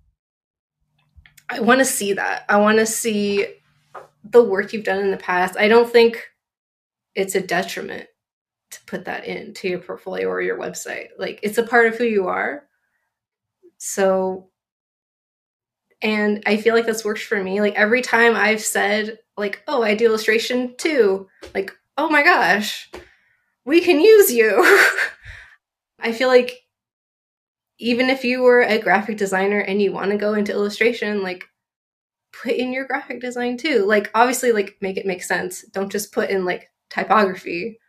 [1.49, 3.45] i want to see that i want to see
[4.29, 6.27] the work you've done in the past i don't think
[7.15, 8.07] it's a detriment
[8.71, 12.03] to put that into your portfolio or your website like it's a part of who
[12.03, 12.63] you are
[13.77, 14.49] so
[16.01, 19.81] and i feel like this works for me like every time i've said like, oh,
[19.81, 21.27] I do illustration too.
[21.55, 22.91] Like, oh my gosh,
[23.65, 24.51] we can use you.
[25.99, 26.59] I feel like
[27.79, 31.45] even if you were a graphic designer and you want to go into illustration, like
[32.41, 33.85] put in your graphic design too.
[33.85, 35.63] Like obviously like make it make sense.
[35.67, 37.79] Don't just put in like typography.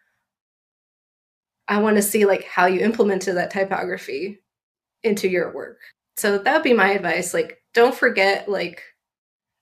[1.68, 4.40] I want to see like how you implemented that typography
[5.02, 5.78] into your work.
[6.16, 7.32] So that would be my advice.
[7.32, 8.82] Like don't forget like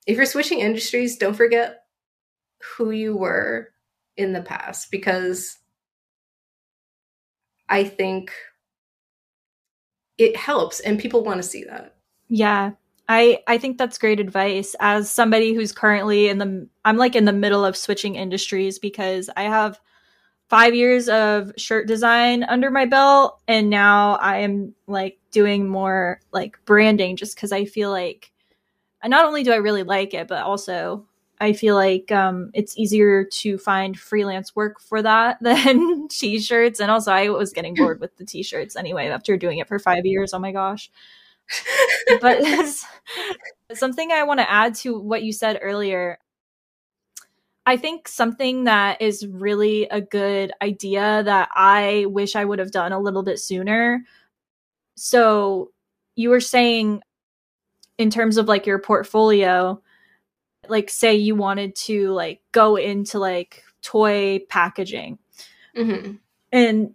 [0.06, 1.82] if you're switching industries, don't forget
[2.76, 3.68] who you were
[4.16, 5.58] in the past because
[7.68, 8.32] I think
[10.16, 11.94] it helps and people want to see that.
[12.28, 12.72] Yeah.
[13.08, 17.24] I I think that's great advice as somebody who's currently in the I'm like in
[17.24, 19.80] the middle of switching industries because I have
[20.48, 26.20] 5 years of shirt design under my belt and now I am like doing more
[26.32, 28.30] like branding just cuz I feel like
[29.06, 31.06] not only do I really like it, but also
[31.40, 36.80] I feel like um, it's easier to find freelance work for that than t-shirts.
[36.80, 40.04] And also, I was getting bored with the t-shirts anyway after doing it for five
[40.06, 40.34] years.
[40.34, 40.90] Oh my gosh!
[42.20, 42.42] But
[43.74, 46.18] something I want to add to what you said earlier.
[47.66, 52.70] I think something that is really a good idea that I wish I would have
[52.70, 54.04] done a little bit sooner.
[54.96, 55.70] So
[56.16, 57.02] you were saying
[57.98, 59.82] in terms of like your portfolio
[60.68, 65.18] like say you wanted to like go into like toy packaging.
[65.74, 66.16] Hmm
[66.52, 66.94] and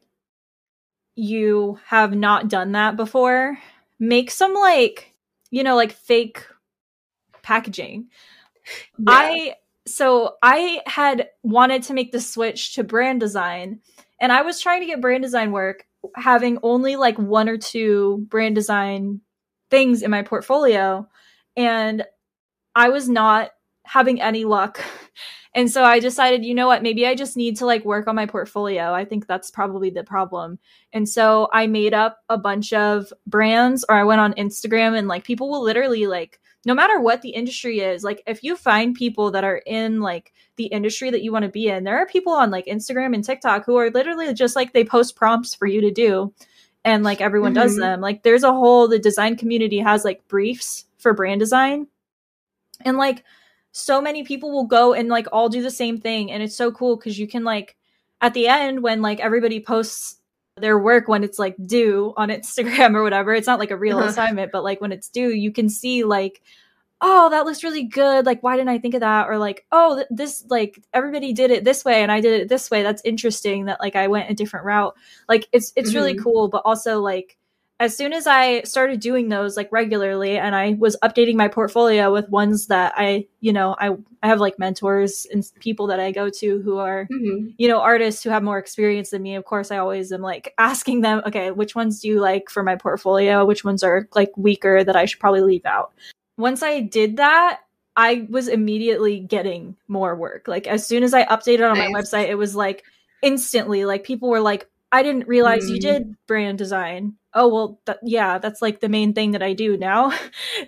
[1.15, 3.57] you have not done that before
[4.03, 5.13] make some like
[5.49, 6.45] you know like fake
[7.41, 8.07] packaging
[9.07, 13.79] I so I had wanted to make the switch to brand design
[14.19, 15.85] and I was trying to get brand design work
[16.15, 19.21] having only like one or two brand design
[19.69, 21.07] things in my portfolio
[21.55, 22.03] and
[22.75, 23.51] I was not
[23.85, 24.81] having any luck.
[25.55, 28.15] And so I decided, you know what, maybe I just need to like work on
[28.15, 28.91] my portfolio.
[28.93, 30.57] I think that's probably the problem.
[30.93, 35.07] And so I made up a bunch of brands or I went on Instagram and
[35.07, 38.95] like people will literally like no matter what the industry is, like if you find
[38.95, 42.05] people that are in like the industry that you want to be in, there are
[42.05, 45.67] people on like Instagram and TikTok who are literally just like they post prompts for
[45.67, 46.33] you to do
[46.85, 47.79] and like everyone does Mhm.
[47.79, 48.01] them.
[48.01, 51.87] Like there's a whole the design community has like briefs for brand design.
[52.85, 53.23] And like
[53.73, 56.71] so many people will go and like all do the same thing and it's so
[56.71, 57.75] cool cuz you can like
[58.21, 60.21] at the end when like everybody posts
[60.57, 63.97] their work when it's like due on Instagram or whatever, it's not like a real
[63.99, 64.07] Uh-huh.
[64.09, 66.41] assignment, but like when it's due, you can see like
[67.05, 68.25] oh, that looks really good.
[68.25, 69.27] Like, why didn't I think of that?
[69.27, 72.47] Or like, oh, th- this, like, everybody did it this way and I did it
[72.47, 72.81] this way.
[72.81, 74.95] That's interesting that like I went a different route.
[75.27, 76.23] Like, it's, it's really Mhm.
[76.23, 76.47] cool.
[76.47, 77.37] But also, like,
[77.83, 82.13] as soon as I started doing those like regularly and I was updating my portfolio
[82.13, 86.11] with ones that I, you know, I, I have like mentors and people that I
[86.11, 89.43] go to who are, hmm you know, artists who have more experience than me, of
[89.43, 92.77] course, I always am like asking them, okay, which ones do you like for my
[92.77, 93.45] portfolio?
[93.45, 95.91] Which ones are like weaker that I should probably leave out?
[96.37, 97.59] Once I did that,
[97.97, 100.47] I was immediately getting more work.
[100.47, 102.83] Like as soon as I updated on my website, it was like
[103.21, 105.81] instantly, like people were like, I didn't realize you Mm.
[105.81, 107.15] did brand design.
[107.33, 110.13] Oh, well, th- yeah, that's like the main thing that I do now.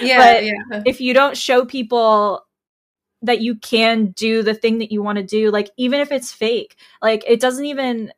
[0.00, 0.82] Yeah, yeah.
[0.86, 2.46] if you don't show people
[3.22, 6.32] that you can do the thing that you want to do like even if it's
[6.32, 8.12] fake like it doesn't even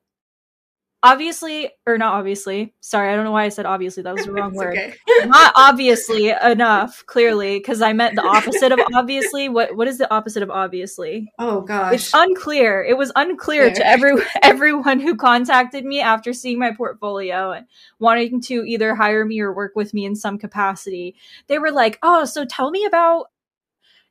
[1.02, 4.32] obviously or not obviously sorry i don't know why i said obviously that was the
[4.34, 4.76] wrong word.
[4.76, 4.94] okay.
[5.26, 9.48] not obviously enough clearly because i meant the opposite of obviously.
[9.48, 11.32] What what is the opposite of obviously?
[11.38, 11.94] Oh gosh.
[11.94, 12.82] it's unclear.
[12.82, 17.66] It was unclear to every everyone who contacted me after seeing my portfolio and
[17.98, 21.16] wanting to either hire me or work with me in some capacity.
[21.46, 23.26] They were like oh so tell me about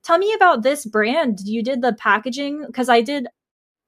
[0.03, 1.39] tell me about this brand.
[1.41, 3.27] You did the packaging because i did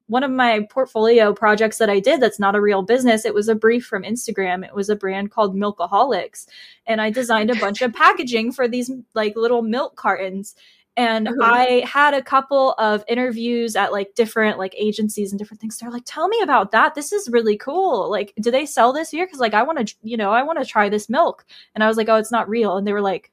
[0.08, 3.48] one of my portfolio projects that i did that's not a real business it was
[3.48, 4.66] a brief from instagram.
[4.66, 6.46] It was a brand called milkaholics.
[6.86, 10.56] And i designed a bunch of packaging for these like little milk cartons.
[10.96, 11.38] And Uh-huh.
[11.42, 15.78] i had a couple of interviews at like different like agencies and different things.
[15.78, 16.94] They're like tell me about that.
[16.96, 18.12] This is really cool.
[18.12, 19.26] Like do they sell this here?
[19.26, 21.46] Because like i want to you know i want to try this milk.
[21.74, 22.78] And i was like oh it's not real.
[22.78, 23.32] And they were like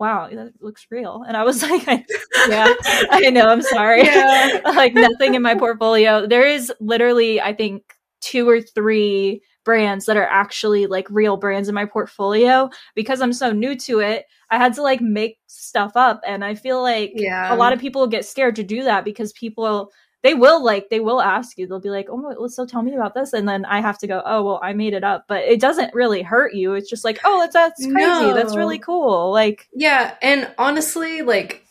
[0.00, 1.24] wow that looks real.
[1.28, 1.86] And i was like
[2.48, 2.74] yeah.
[3.10, 4.02] I know i'm sorry.
[4.04, 4.60] Yeah.
[4.74, 6.26] like nothing in my portfolio.
[6.26, 7.82] There is literally i think
[8.20, 12.70] two or three brands that are actually like real brands in my portfolio.
[12.94, 16.20] Because i'm so new to it i had to like make stuff up.
[16.26, 17.52] And i feel like Yeah.
[17.54, 19.90] a lot of people get scared to do that because people
[20.22, 21.66] they will like they will ask you.
[21.66, 23.32] They'll be like oh well, so tell me about this.
[23.32, 25.24] And then i have to go oh well i made it up.
[25.28, 26.74] But it doesn't really hurt you.
[26.74, 28.32] It's just like oh that's that's crazy.
[28.32, 29.30] That's really cool.
[29.32, 31.66] Like Yeah, and honestly, like,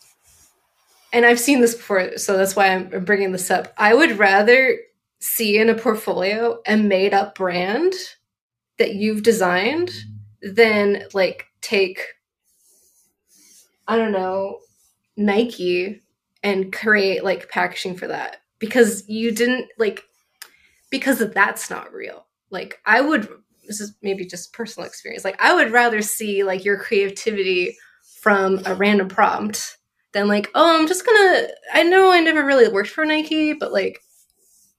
[1.13, 3.73] and I've seen this before, so that's why I'm I'm bringing this up.
[3.77, 4.77] I would rather
[5.19, 7.93] see in a portfolio a made up brand
[8.77, 9.91] that you've designed
[10.41, 12.01] than like take,
[13.88, 14.59] I don't know,
[15.17, 16.01] Nike
[16.41, 20.04] and create like packaging for that because you didn't like,
[20.91, 22.26] because that's not real.
[22.52, 23.30] Like, I would,
[23.67, 27.76] this is maybe just personal experience, like, I would rather see like your creativity
[28.22, 29.78] from a random prompt
[30.13, 31.48] than like, oh, I'm just gonna.
[31.74, 34.00] I know I never really worked for Nike, but like,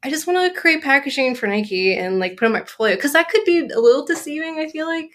[0.02, 3.12] I just want to create packaging for Nike and like put in my portfolio because
[3.12, 4.58] that could be a little deceiving.
[4.58, 5.10] I feel like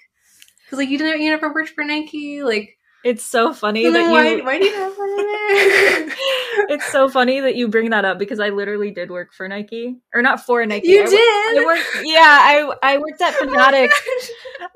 [0.63, 2.77] because like you didn't, you never worked for Nike, like.
[3.05, 6.15] It's so funny that why, you why do you have in there?
[6.69, 9.95] it's so funny that you bring that up because I literally did work for Nike
[10.13, 10.89] or not for Nike.
[10.89, 11.61] you I, did.
[11.61, 11.87] I worked.
[12.03, 14.01] Yeah, I I worked at oh Fanatics.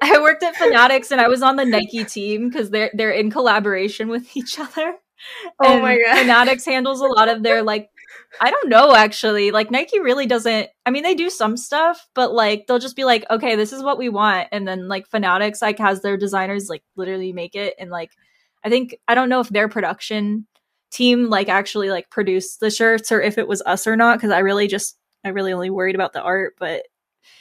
[0.01, 3.31] I worked at Fanatics and I was on the Nike team because they're they're in
[3.31, 4.95] collaboration with each other.
[5.61, 6.17] Oh And my God.
[6.19, 7.89] Fanatics handles a lot of their like
[8.41, 9.51] I don't know actually.
[9.51, 13.05] Like Nike really doesn't I mean they do some stuff, but like they'll just be
[13.05, 14.47] like, okay, this is what we want.
[14.51, 18.11] And then like Fanatics like has their designers like literally make it and like
[18.63, 20.45] I think I don't know if their production
[20.91, 24.31] team like actually like produced the shirts or if it was us or not, because
[24.31, 26.83] I really just I really only worried about the art, but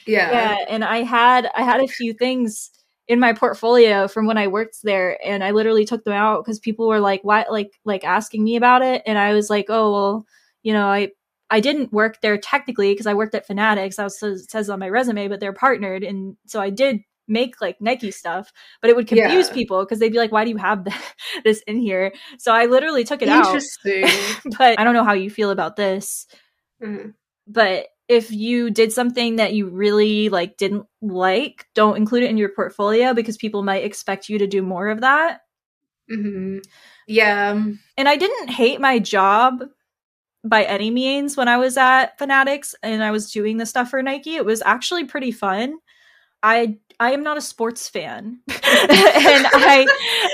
[0.05, 0.31] Yeah.
[0.31, 2.71] Yeah, and I had I had a few things
[3.07, 6.59] in my portfolio from when I worked there and I literally took them out because
[6.59, 9.91] people were like why like like asking me about it and I was like, "Oh,
[9.91, 10.25] well,
[10.63, 11.11] you know, I
[11.49, 13.95] I didn't work there technically because I worked at Fanatics.
[13.95, 17.61] That was, it says on my resume, but they're partnered and so I did make
[17.61, 18.51] like Nike stuff,
[18.81, 19.53] but it would confuse Yeah.
[19.53, 20.85] people because they'd be like, "Why do you have
[21.43, 23.45] this in here?" So I literally took it out.
[23.47, 24.05] Interesting.
[24.57, 26.25] but I don't know how you feel about this
[26.81, 27.13] Mhm.
[27.47, 32.37] but if you did something that you really like didn't like don't include it in
[32.37, 35.41] your portfolio because people might expect you to do more of that
[36.09, 36.63] Mhm.
[37.07, 37.51] Yeah.
[37.97, 39.63] and i didn't hate my job
[40.43, 44.01] by any means when i was at fanatics and i was doing the stuff for
[44.01, 45.77] nike it was actually pretty fun.
[46.41, 48.39] I i am not a sports fan.
[48.47, 49.85] And i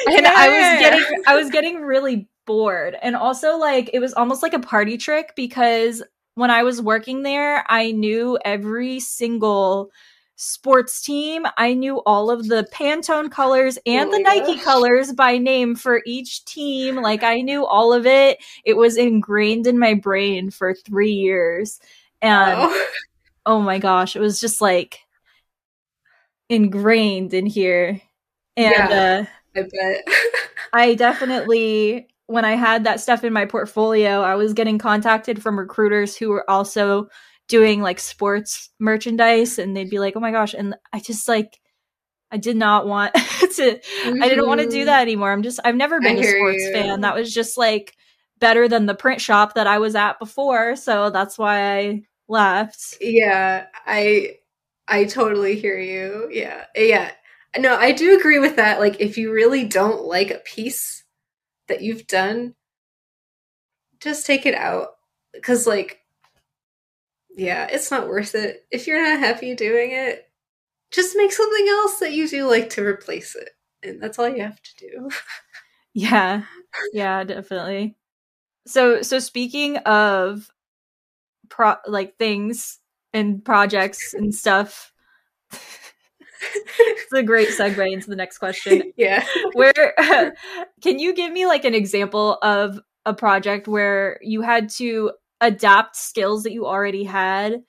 [0.08, 2.96] and i was getting i was getting really bored.
[3.02, 6.04] And also like it was almost like a party trick because
[6.36, 9.90] when i was working there i knew every single
[10.38, 14.64] sports team i knew all of the pantone colors and Oh the nike gosh.
[14.64, 19.66] colors by name for each team like i knew all of it it was ingrained
[19.66, 21.80] in my brain for three years
[22.22, 22.88] and Oh.
[23.46, 25.00] oh my gosh, it was just like
[26.50, 28.02] ingrained in here.
[28.58, 29.26] And Yeah.
[29.56, 30.08] uh, I bet.
[30.74, 35.60] I definitely, when I had that stuff in my portfolio, I was getting contacted from
[35.60, 37.08] recruiters who were also
[37.48, 40.54] doing like sports merchandise, and they'd be like, oh my gosh.
[40.54, 41.60] And I just like,
[42.32, 43.14] I did not want
[43.56, 45.32] to, I didn't want to do that anymore.
[45.32, 46.72] I'm just, I've never been I a sports you.
[46.74, 47.02] fan.
[47.02, 47.96] That was just like
[48.40, 50.76] better than the print shop that I was at before.
[50.76, 52.98] So that's why I left.
[53.00, 54.38] Yeah, I
[54.88, 56.30] I totally hear you.
[56.32, 56.66] Yeah.
[56.76, 57.12] Yeah.
[57.58, 58.80] No, I do agree with that.
[58.80, 61.04] Like if you really don't like a piece
[61.68, 62.56] that you've done,
[64.00, 64.90] just take it out
[65.42, 66.02] cuz like
[67.36, 68.66] yeah, it's not worth it.
[68.72, 70.30] If you're not happy doing it,
[70.92, 73.50] just make something else that you do like to replace it.
[73.84, 75.10] And that's all you have to do.
[75.94, 76.44] Yeah.
[76.92, 77.96] Yeah, definitely.
[78.68, 80.52] So so speaking of
[81.50, 82.80] pro like things
[83.14, 84.92] and projects and stuff.
[85.52, 88.92] it's a great segue into the next question.
[88.98, 89.26] yeah.
[89.54, 89.94] Where
[90.82, 95.12] can you give me like an example of a project where you had to
[95.46, 97.62] adapt skills that you already had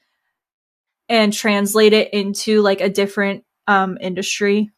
[1.09, 4.71] and translate it into like a different um industry?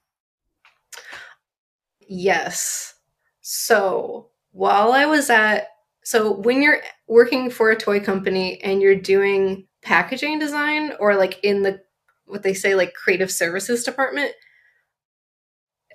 [2.01, 2.95] Yes.
[3.41, 5.69] So while I was at,
[6.03, 11.39] so when you're working for a toy company and you're doing packaging design or like
[11.45, 11.81] in the,
[12.27, 14.33] what they say, like creative services department,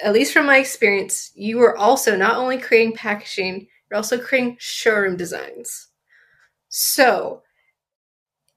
[0.01, 4.57] at least from my experience, you are also not only creating packaging, you're also creating
[4.59, 5.89] showroom designs.
[6.75, 7.43] So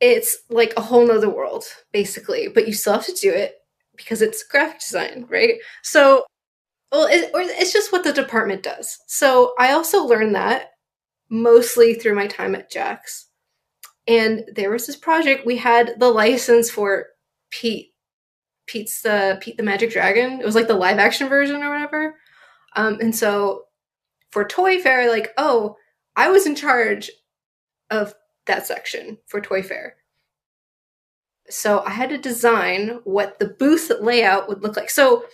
[0.01, 3.57] it's like a whole nother world, basically, but you still have to do it
[3.95, 5.57] because it's graphic design, right?
[5.83, 6.25] So
[6.91, 8.99] well, it, or it's just what the department does.
[9.07, 10.71] So I also learned that
[11.29, 13.25] mostly through my time at Jakks.
[14.09, 17.09] And there was this project we had the license for
[17.51, 17.93] Pete.
[18.67, 20.41] Pete's the Pete the Magic Dragon.
[20.41, 22.15] It was like the live action version or whatever.
[22.77, 23.65] Um, and so
[24.31, 25.77] for Toy Fair, like, oh,
[26.17, 27.11] I was in charge
[27.91, 28.15] of
[28.47, 29.97] that section for Toy Fair.
[31.49, 34.91] So I had to design what the booth layout would look like.
[34.91, 35.25] So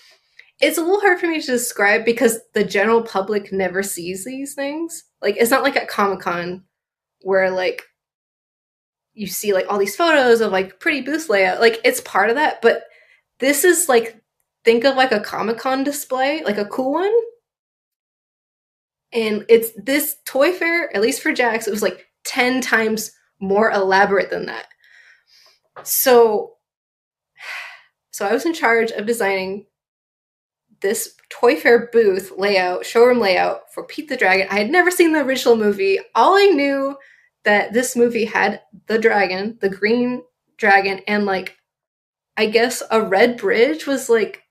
[0.61, 4.55] it's a little hard for me to describe because the general public never sees these
[4.55, 5.05] things.
[5.21, 6.65] Like it's not like at Comic Con
[7.23, 7.83] where like
[9.15, 11.61] you see like all these photos of like pretty booth layout.
[11.61, 12.85] Like it's part of that, but
[13.39, 14.21] this is like
[14.65, 17.13] think of like a Comic Con display, like a cool one.
[19.13, 23.71] And it's this toy fair, at least for Jakks, it was like 10 times more
[23.71, 24.67] elaborate than that.
[25.83, 26.55] So
[28.11, 29.67] so I was in charge of designing
[30.83, 34.47] this Toy Fair booth layout, showroom layout for Pete the Dragon.
[34.51, 35.99] I had never seen the original movie.
[36.15, 36.97] All I knew
[37.45, 40.23] that this movie had the dragon, the green
[40.59, 41.57] dragon, and like
[42.37, 44.43] I guess a red bridge was like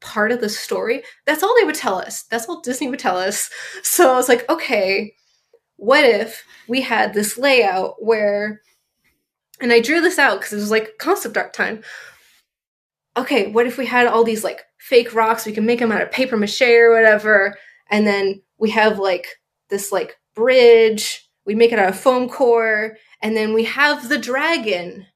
[0.00, 1.02] part of the story.
[1.26, 2.24] That's all they would tell us.
[2.24, 3.50] That's all Disney would tell us.
[3.82, 5.14] So I was like, okay,
[5.76, 8.60] what if we had this layout where
[9.60, 11.82] and I drew this out because it was like concept art time.
[13.16, 15.46] Okay, what if we had all these like fake rocks?
[15.46, 17.56] We can make them out of paper mache or whatever,
[17.88, 19.26] and then we have like
[19.70, 21.28] this like bridge.
[21.46, 25.06] We make it out of foam core, and then we have the dragon.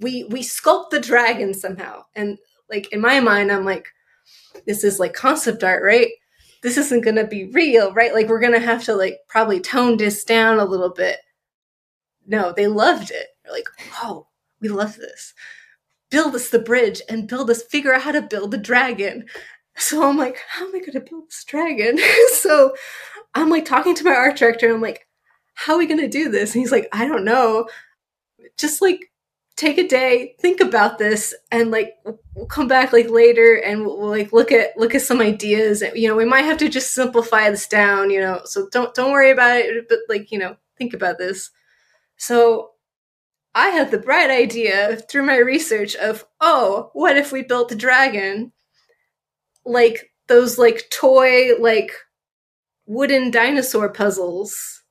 [0.00, 2.38] We we sculpt the dragon somehow, and
[2.68, 3.86] like in my mind, I'm like,
[4.66, 6.08] this is like concept art, right?
[6.64, 8.14] This isn't gonna be real, right?
[8.14, 11.18] Like we're gonna have to like probably tone this down a little bit.
[12.26, 13.26] No, they loved it.
[13.44, 13.68] They're like,
[14.02, 14.28] oh,
[14.62, 15.34] we love this.
[16.10, 19.26] build us the bridge and build us figure out how to build the dragon.
[19.76, 21.98] So I'm like, how am I gonna build this dragon?
[22.32, 22.74] so
[23.34, 25.06] I'm like talking to my art director I'm like,
[25.54, 26.54] how are we gonna do this?
[26.54, 27.68] And he's like, I don't know.
[28.56, 29.10] Just like
[29.56, 31.94] take a day, think about this, and like
[32.34, 35.82] we'll come back like later and we'll, we'll, like look at look at some ideas.
[35.94, 38.10] You know, we might have to just simplify this down.
[38.10, 39.88] You know, so don't don't worry about it.
[39.88, 41.50] But like you know, think about this.
[42.16, 42.70] So
[43.54, 47.76] I had the bright idea through my research of, oh, what if we built a
[47.76, 48.52] dragon
[49.64, 51.92] like those like toy like
[52.86, 54.82] wooden dinosaur puzzles?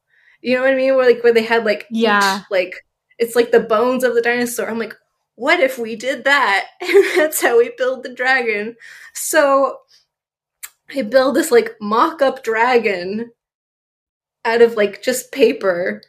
[0.42, 0.96] You know what I mean?
[0.96, 2.86] Where like where they had like yeah, each, like
[3.20, 4.70] it's like the bones of the dinosaur.
[4.70, 4.96] I'm like,
[5.36, 6.68] what if we did that?
[6.82, 8.76] And that's how we build the dragon.
[9.14, 9.80] So
[10.96, 13.32] I build this like mock up dragon
[14.46, 16.02] out of like just paper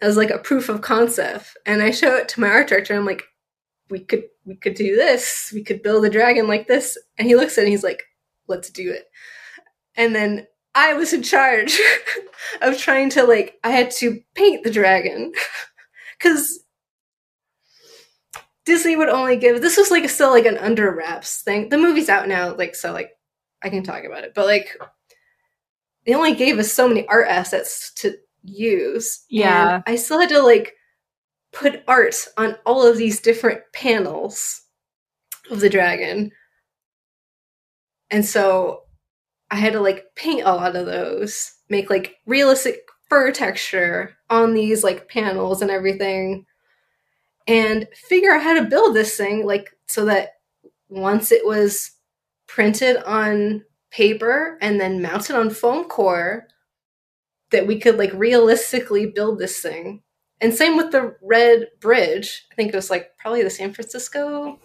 [0.00, 1.56] as like a proof of concept.
[1.66, 2.94] And I show it to my art director.
[2.94, 3.24] I'm like,
[3.90, 5.50] we could we could do this.
[5.52, 6.96] We could build a dragon like this.
[7.18, 8.04] And he looks at it and he's like,
[8.46, 9.06] let's do it.
[9.96, 11.78] And then I was in charge
[12.62, 15.32] of trying to like I had to paint the dragon.
[16.20, 16.60] Cause
[18.64, 21.70] Disney would only give this was like still like an under wraps thing.
[21.70, 23.10] The movie's out now, like so like
[23.62, 24.32] I can talk about it.
[24.34, 24.76] But like
[26.06, 29.24] they only gave us so many art assets to use.
[29.28, 29.82] Yeah.
[29.86, 30.74] I still had to like
[31.52, 34.62] put art on all of these different panels
[35.50, 36.32] of the dragon.
[38.10, 38.82] And so
[39.50, 42.80] I had to like paint a lot of those, make like realistic
[43.10, 46.46] fur texture on these like panels and everything,
[47.46, 50.34] and figure out how to build this thing like so that
[50.88, 51.90] once it was
[52.46, 56.46] printed on paper and then mounted on foam core,
[57.50, 60.02] that we could like realistically build this thing.
[60.40, 62.46] And same with the Red Bridge.
[62.50, 64.58] I think it was like probably the San Francisco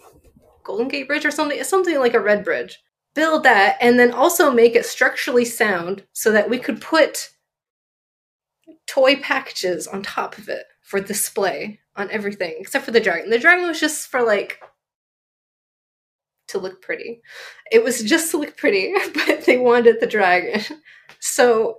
[0.64, 2.78] Golden Gate Bridge or something, something like a red bridge.
[3.14, 7.30] Build that and then also make it structurally sound so that we could put
[8.86, 13.30] toy packages on top of it for display on everything except for the dragon.
[13.30, 14.60] The dragon was just for like
[16.48, 17.20] to look pretty.
[17.72, 18.94] It was just to look pretty,
[19.26, 20.60] but they wanted the dragon.
[21.18, 21.78] So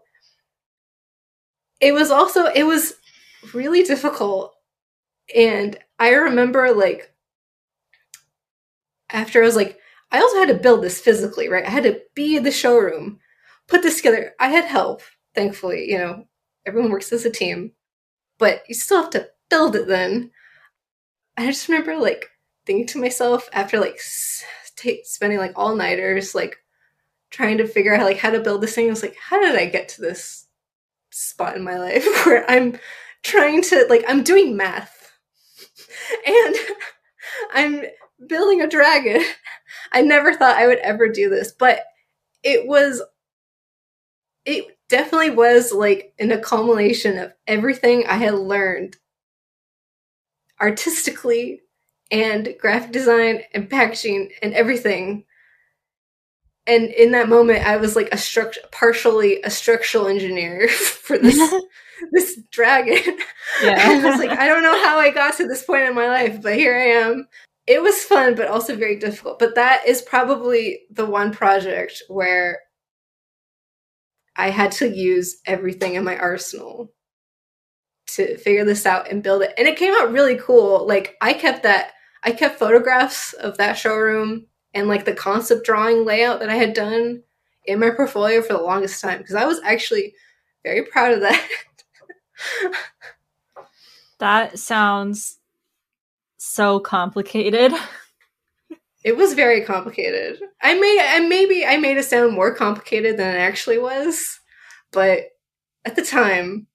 [1.79, 2.95] it was also it was
[3.53, 4.53] really difficult
[5.35, 7.13] and i remember like
[9.11, 9.77] after i was like
[10.11, 13.19] i also had to build this physically right i had to be in the showroom
[13.67, 15.01] put this together i had help
[15.35, 16.25] thankfully you know
[16.67, 17.71] everyone works as a team
[18.37, 20.31] but you still have to build it then
[21.37, 22.29] i just remember like
[22.65, 23.99] thinking to myself after like
[24.75, 26.57] t- spending like all nighters like
[27.29, 29.55] trying to figure out like how to build this thing i was like how did
[29.55, 30.47] i get to this
[31.17, 32.77] spot in my life where I'm
[33.23, 35.11] trying to like I'm doing math
[36.25, 36.55] and
[37.53, 37.83] I'm
[38.25, 39.23] building a dragon.
[39.91, 41.81] I never thought I would ever do this, but
[42.43, 43.01] it was
[44.45, 48.97] it definitely was like an accumulation of everything I had learned
[50.59, 51.61] artistically
[52.11, 55.25] and graphic design and packaging and everything.
[56.65, 61.53] And in that moment i was like a struct partially a structural engineer for this
[62.11, 63.17] this dragon.
[63.61, 66.07] Yeah i was like i don't know how i got to this point in my
[66.07, 67.27] life but here i am.
[67.67, 69.39] It was fun but also very difficult.
[69.39, 72.59] But that is probably the one project where
[74.37, 76.91] i had to use everything in my arsenal
[78.05, 81.33] to figure this out and build it and it came out really cool like i
[81.33, 81.91] kept that
[82.23, 84.45] i kept photographs of that showroom
[84.77, 87.23] and like the concept drawing layout that I had done
[87.65, 90.13] in my portfolio for the longest time because I was actually
[90.63, 91.49] very proud of that.
[94.19, 95.39] that sounds
[96.37, 97.73] so complicated.
[99.03, 100.39] It was very complicated.
[100.61, 104.39] I made I maybe I made it sound more complicated than it actually was,
[104.91, 105.29] but
[105.85, 106.67] at the time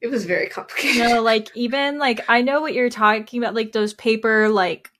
[0.00, 0.98] it was very complicated.
[1.02, 4.90] No, like even like I know what you're talking about, like those paper like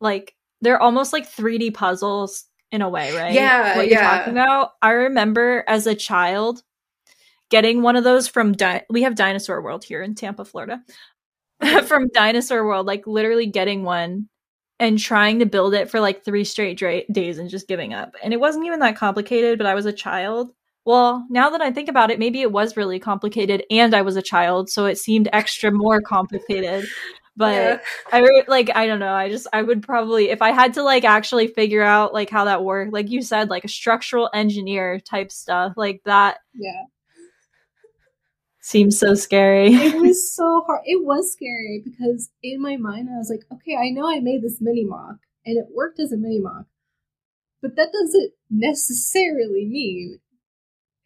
[0.00, 3.34] like they're almost like 3D puzzles in a way, right?
[3.34, 4.72] Yeah, what you're talking about.
[4.80, 6.62] I remember as a child
[7.50, 10.82] getting one of those from Di- we have Dinosaur World here in Tampa, Florida.
[11.86, 14.28] from Dinosaur World, like literally getting one
[14.82, 18.16] and trying to build it for like three straight dra- days and just giving up.
[18.20, 20.50] And it wasn't even that complicated, but I was a child.
[20.84, 24.16] Well, now that I think about it, maybe it was really complicated and I was
[24.16, 26.84] a child, so it seemed extra more complicated
[27.36, 27.78] but yeah.
[28.12, 29.14] I like I don't know.
[29.14, 32.44] I just I would probably if I had to like actually figure out like how
[32.44, 36.38] that worked, like you said, like a structural engineer type stuff like that.
[36.54, 36.82] Yeah.
[38.62, 39.74] Seems so scary.
[39.74, 40.82] it was so hard.
[40.84, 44.42] It was scary because in my mind I was like, okay, I know I made
[44.42, 46.66] this mini mock and it worked as a mini mock,
[47.60, 50.20] but that doesn't necessarily mean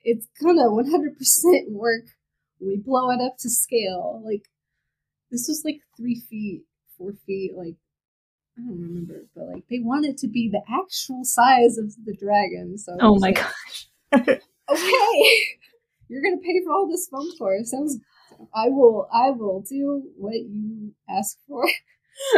[0.02, 2.04] it's gonna 100% work
[2.60, 4.22] we blow it up to scale.
[4.24, 4.48] Like,
[5.30, 6.62] this was like three feet,
[6.96, 7.76] four feet, like,
[8.56, 12.78] I don't remember, but like, they wanted to be the actual size of the dragon.
[12.78, 13.88] So, oh my like, gosh.
[14.70, 15.46] okay,
[16.08, 17.58] you're gonna pay for all this foam core.
[17.64, 17.98] Sounds,
[18.54, 21.68] I will, I will do what you ask for.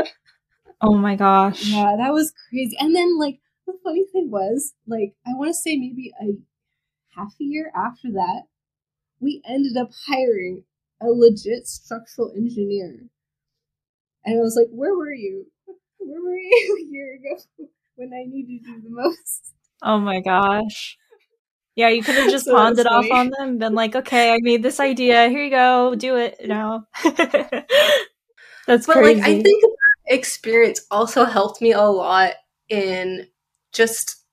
[0.81, 1.67] oh my gosh.
[1.67, 2.77] Yeah, that was crazy.
[2.79, 6.39] And then, like, the funny thing was, like, I want to say maybe a
[7.17, 8.45] half a year after that,
[9.21, 10.65] we ended up hiring
[11.01, 13.09] a legit structural engineer.
[14.25, 15.47] And I was like, where were you?
[15.99, 19.55] Where were you a year ago when I needed you the most?
[19.83, 20.97] Oh my gosh.
[21.79, 24.39] Yeah, you could have just so pawned it off on them, been like, okay, I
[24.41, 25.29] made this idea.
[25.29, 26.89] Here you go, do it now.
[27.05, 29.21] That's but crazy.
[29.21, 29.65] like I think
[30.09, 32.33] experience also helped me a lot
[32.69, 33.29] in
[33.73, 34.25] just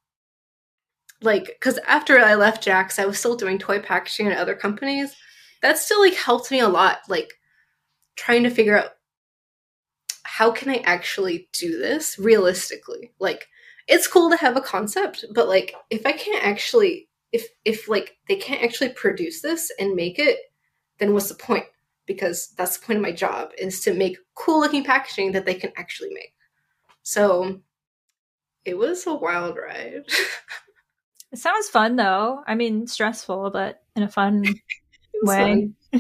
[1.22, 5.16] like because after I left Jakks, I was still doing toy packaging at other companies.
[5.62, 7.32] That still like helped me a lot, like
[8.16, 8.90] trying to figure out
[10.24, 13.14] how can I actually do this realistically.
[13.20, 13.50] Like
[13.88, 18.18] it's cool to have a concept, but like if I can't actually if if like
[18.28, 20.38] they can't actually produce this and make it,
[21.00, 21.66] then what's the point?
[22.06, 25.56] Because that's the point of my job is to make cool looking packaging that they
[25.56, 26.34] can actually make.
[27.04, 27.62] So
[28.64, 30.04] it was a wild ride.
[31.32, 32.44] It sounds fun though.
[32.48, 34.46] I mean, stressful, but in a fun
[35.24, 35.70] way.
[35.94, 36.00] so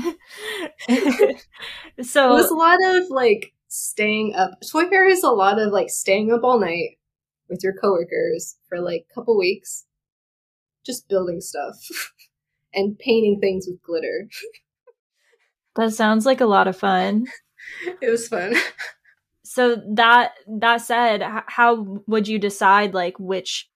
[0.87, 1.37] it
[2.01, 4.51] was a lot of like staying up.
[4.71, 6.99] Toy fair is a lot of like staying up all night
[7.49, 9.85] with your coworkers for like a couple weeks,
[10.85, 11.77] just building stuff
[12.73, 14.27] and painting things with glitter.
[15.75, 17.27] that sounds like a lot of fun.
[17.99, 18.53] It was fun.
[19.43, 23.67] So that that said, how would you decide like which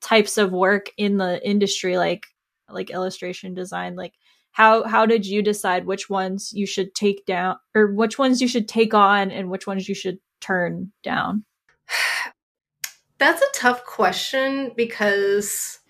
[0.00, 2.26] types of work in the industry like
[2.70, 4.12] like illustration design like
[4.52, 8.48] how how did you decide which ones you should take down or which ones you
[8.48, 11.44] should take on and which ones you should turn down
[13.18, 15.80] that's a tough question because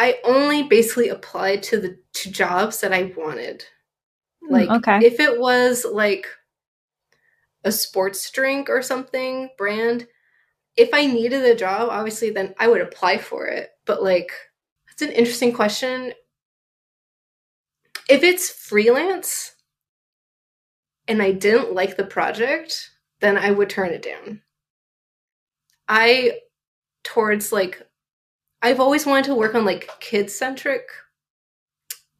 [0.00, 3.64] i only basically applied to the to jobs that i wanted
[4.42, 4.98] hmm, like okay.
[5.06, 6.26] if it was like
[7.62, 10.06] a sports drink or something brand
[10.76, 13.70] if I needed a job, obviously, then I would apply for it.
[13.84, 14.32] But like,
[14.90, 16.14] it's an interesting question.
[18.08, 19.54] If it's freelance
[21.06, 22.90] and I didn't like the project,
[23.20, 24.42] then I would turn it down.
[25.88, 26.38] I,
[27.04, 27.86] towards like,
[28.62, 30.88] I've always wanted to work on like kid centric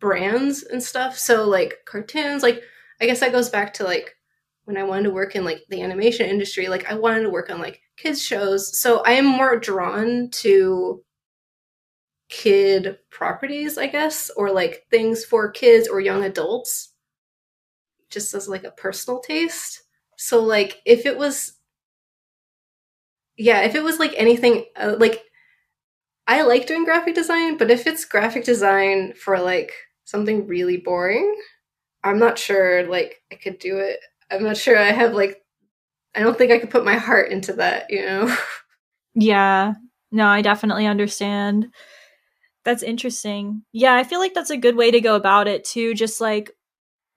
[0.01, 1.19] brands and stuff.
[1.19, 2.63] So, like, cartoons, like,
[3.01, 4.17] I guess that goes back to like
[4.65, 7.51] when I wanted to work in like the animation industry, like I wanted to work
[7.51, 8.79] on like kids shows.
[8.79, 11.03] So I am more drawn to
[12.29, 16.93] kid properties, I guess, or like things for kids or young adults,
[18.11, 19.83] just as like a personal taste.
[20.17, 21.55] So like if it was,
[23.37, 25.25] yeah, if it was like anything, uh, like
[26.27, 29.73] I like doing graphic design, but if it's graphic design for like
[30.05, 31.35] something really boring,
[32.05, 34.01] I'm not sure like I could do it.
[34.31, 35.43] I'm not sure I have like
[36.15, 38.37] I don't think I could put my heart into that, you know?
[39.15, 39.75] Yeah.
[40.13, 41.67] No, I definitely understand.
[42.65, 43.63] That's interesting.
[43.73, 45.95] Yeah, I feel like that's a good way to go about it too.
[45.95, 46.53] Just like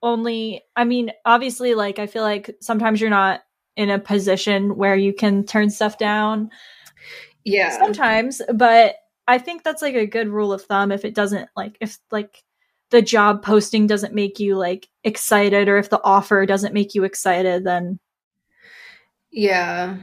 [0.01, 3.41] only, I mean, obviously, like, I feel like sometimes you're not
[3.75, 6.49] in a position where you can turn stuff down.
[7.43, 7.77] Yeah.
[7.77, 8.95] Sometimes, but
[9.27, 12.43] I think that's like a good rule of thumb if it doesn't, like, if like
[12.89, 17.03] the job posting doesn't make you like excited or if the offer doesn't make you
[17.03, 17.99] excited, then
[19.31, 19.97] yeah.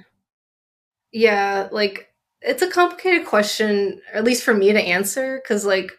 [1.12, 2.09] Yeah, like
[2.41, 5.93] it's a complicated question, at least for me to answer, because like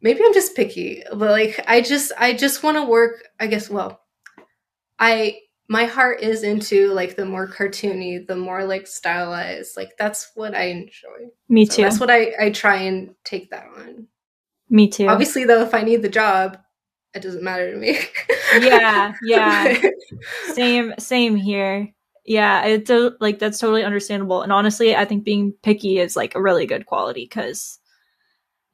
[0.00, 3.28] maybe I'm just picky, but like I just I just want to work.
[3.40, 4.00] I guess well,
[4.98, 5.38] I
[5.68, 9.76] my heart is into like the more cartoony, the more like stylized.
[9.76, 11.30] Like that's what I enjoy.
[11.48, 11.72] Me too.
[11.72, 14.06] So that's what I I try and take that on.
[14.68, 15.08] Me too.
[15.08, 16.58] Obviously, though, if I need the job,
[17.14, 17.98] it doesn't matter to me.
[18.60, 19.80] yeah, yeah.
[20.52, 21.92] Same same here.
[22.24, 24.42] Yeah, it's a, like that's totally understandable.
[24.42, 27.78] And honestly, I think being picky is like a really good quality cuz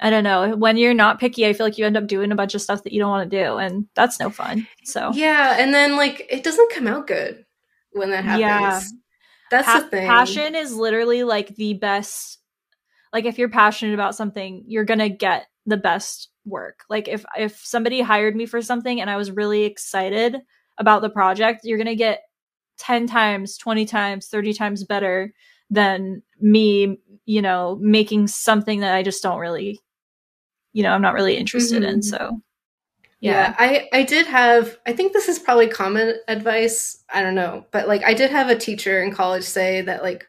[0.03, 2.35] I don't know, when you're not picky, I feel like you end up doing a
[2.35, 4.67] bunch of stuff that you don't want to do and that's no fun.
[4.85, 7.45] So Yeah, and then like it doesn't come out good
[7.93, 8.41] when that happens.
[8.41, 8.81] Yeah.
[9.51, 10.07] That's pa- the thing.
[10.09, 12.39] Passion is literally like the best
[13.13, 16.81] like if you're passionate about something, you're going to get the best work.
[16.89, 20.39] Like if if somebody hired me for something and I was really excited
[20.79, 22.23] about the project, you're going to get
[22.79, 25.33] 10 times, 20 times, 30 times better
[25.71, 29.81] than me, you know, making something that I just don't really
[30.73, 31.95] you know, I'm not really interested mm-hmm.
[31.95, 32.03] in.
[32.03, 32.41] So
[33.21, 33.33] yeah.
[33.33, 33.55] yeah.
[33.59, 37.89] I I did have I think this is probably common advice, I don't know, but
[37.89, 40.27] like I did have a teacher in college say that like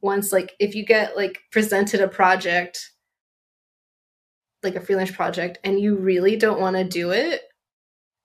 [0.00, 2.90] once like if you get like presented a project
[4.64, 7.42] like a freelance project and you really don't want to do it,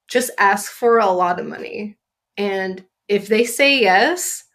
[0.07, 1.97] just ask for a lot of money.
[2.37, 4.45] And if they say yes,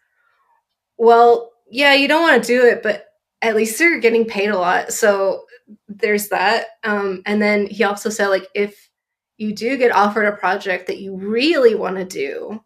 [0.97, 3.05] well, yeah, you don't want to do it, but
[3.41, 4.91] at least you're getting paid a lot.
[4.91, 5.44] So
[5.87, 6.67] there's that.
[6.83, 8.89] Um, and then he also said, like, if
[9.37, 12.61] you do get offered a project that you really want to do,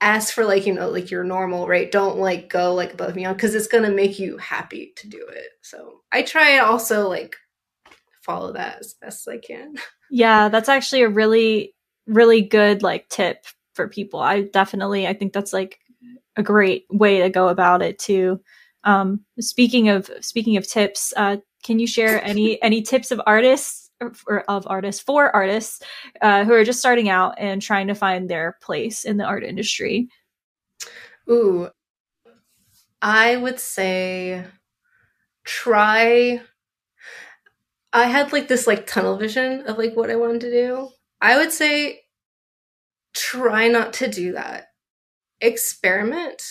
[0.00, 1.92] ask for like you know like your normal rate.
[1.92, 5.26] Don't like go like above and beyond because it's gonna make you happy to do
[5.28, 5.46] it.
[5.62, 7.36] So i try to also like
[8.22, 9.74] follow that as best i can.
[10.10, 11.74] Yeah that's actually a really
[12.06, 13.44] really good like tip
[13.74, 14.20] for people.
[14.20, 15.78] I definitely i think that's like
[16.36, 18.40] a great way to go about it too.
[18.84, 21.38] Um speaking of speaking of tips uh
[21.68, 23.90] can you share any any tips of artists
[24.26, 25.82] or of artists for artists
[26.22, 29.44] uh, who are just starting out and trying to find their place in the art
[29.44, 30.08] industry?
[31.30, 31.68] Ooh,
[33.02, 34.46] I would say
[35.44, 36.40] try.
[37.92, 40.88] I had like this like tunnel vision of like what I wanted to do.
[41.20, 42.00] I would say
[43.12, 44.68] try not to do that.
[45.42, 46.42] Experiment.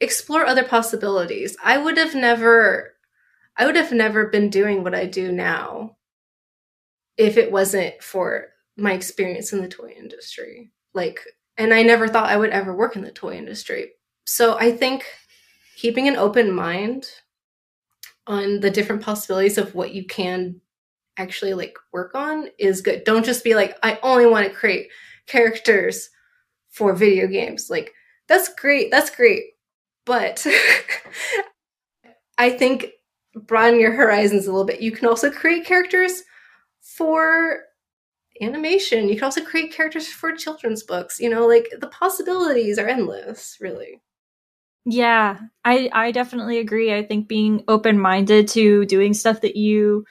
[0.00, 1.56] Explore other possibilities.
[1.64, 2.92] I would have never
[3.56, 5.96] I would have never been doing what I do now
[7.16, 10.70] if it wasn't for my experience in the toy industry.
[10.94, 11.20] Like,
[11.58, 13.92] and I never thought I would ever work in the toy industry.
[14.24, 15.04] So I think
[15.76, 17.10] keeping an open mind
[18.26, 20.60] on the different possibilities of what you can
[21.16, 23.04] actually like work on is good.
[23.04, 24.88] Don't just be like, I only want to create
[25.26, 26.08] characters
[26.70, 27.68] for video games.
[27.68, 27.92] Like,
[28.28, 28.90] that's great.
[28.90, 29.44] That's great.
[30.06, 30.46] But
[32.38, 32.86] I think
[33.34, 34.80] broaden your horizons a little bit.
[34.80, 36.22] You can also create characters
[36.80, 37.60] for
[38.40, 39.08] animation.
[39.08, 41.20] You can also create characters for children's books.
[41.20, 44.02] You know, like the possibilities are endless, really.
[44.86, 46.92] Yeah, I I definitely agree.
[46.92, 50.04] I think being open-minded to doing stuff that you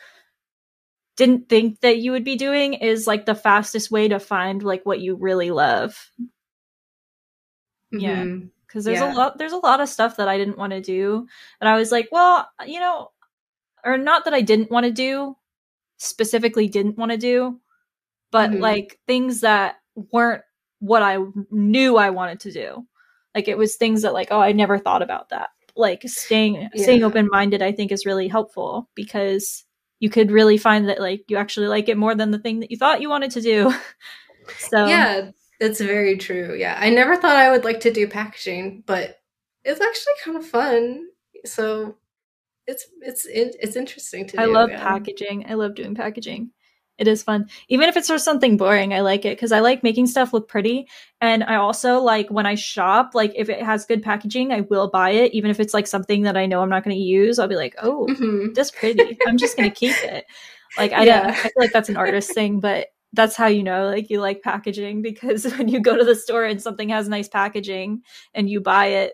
[1.18, 4.86] didn't think that you would be doing is like the fastest way to find like
[4.86, 6.12] what you really love.
[7.94, 8.00] Mm-hmm.
[8.00, 8.26] Yeah
[8.70, 9.14] because there's yeah.
[9.14, 11.28] a lot there's a lot of stuff that I didn't want to do
[11.60, 13.10] and I was like, well, you know,
[13.84, 15.36] or not that I didn't want to do,
[15.98, 17.60] specifically didn't want to do,
[18.32, 18.62] but mm-hmm.
[18.62, 19.76] like things that
[20.12, 20.44] weren't
[20.80, 21.18] what I
[21.52, 22.86] knew I wanted to do.
[23.36, 25.50] Like it was things that like, oh, I never thought about that.
[25.76, 26.84] Like staying yeah.
[26.84, 29.66] staying open minded, I think is really helpful because
[30.00, 32.72] you could really find that like you actually like it more than the thing that
[32.72, 33.74] you thought you wanted to do.
[34.58, 36.56] so yeah, that's very true.
[36.58, 36.78] Yeah.
[36.80, 39.18] I never thought I would like to do packaging, but
[39.64, 41.08] it's actually kind of fun.
[41.46, 41.96] So
[42.66, 44.44] it's it's it's interesting to do.
[44.44, 44.82] I do, love yeah.
[44.82, 45.46] packaging.
[45.50, 46.52] I love doing packaging.
[46.98, 47.48] It is fun.
[47.70, 50.50] Even if it's for something boring, I like it because I like making stuff look
[50.50, 50.88] pretty.
[51.22, 54.90] And I also like when I shop, like if it has good packaging, I will
[54.90, 55.34] buy it.
[55.34, 57.56] Even if it's like something that I know I'm not going to use, I'll be
[57.56, 58.52] like, oh, mm-hmm.
[58.54, 59.18] this pretty.
[59.26, 60.26] I'm just going to keep it.
[60.78, 61.28] Like I, yeah.
[61.28, 64.42] I feel like that's an artist thing, but that's how you know like you like
[64.42, 68.02] packaging because when you go to the store and something has nice packaging
[68.34, 69.14] and you buy it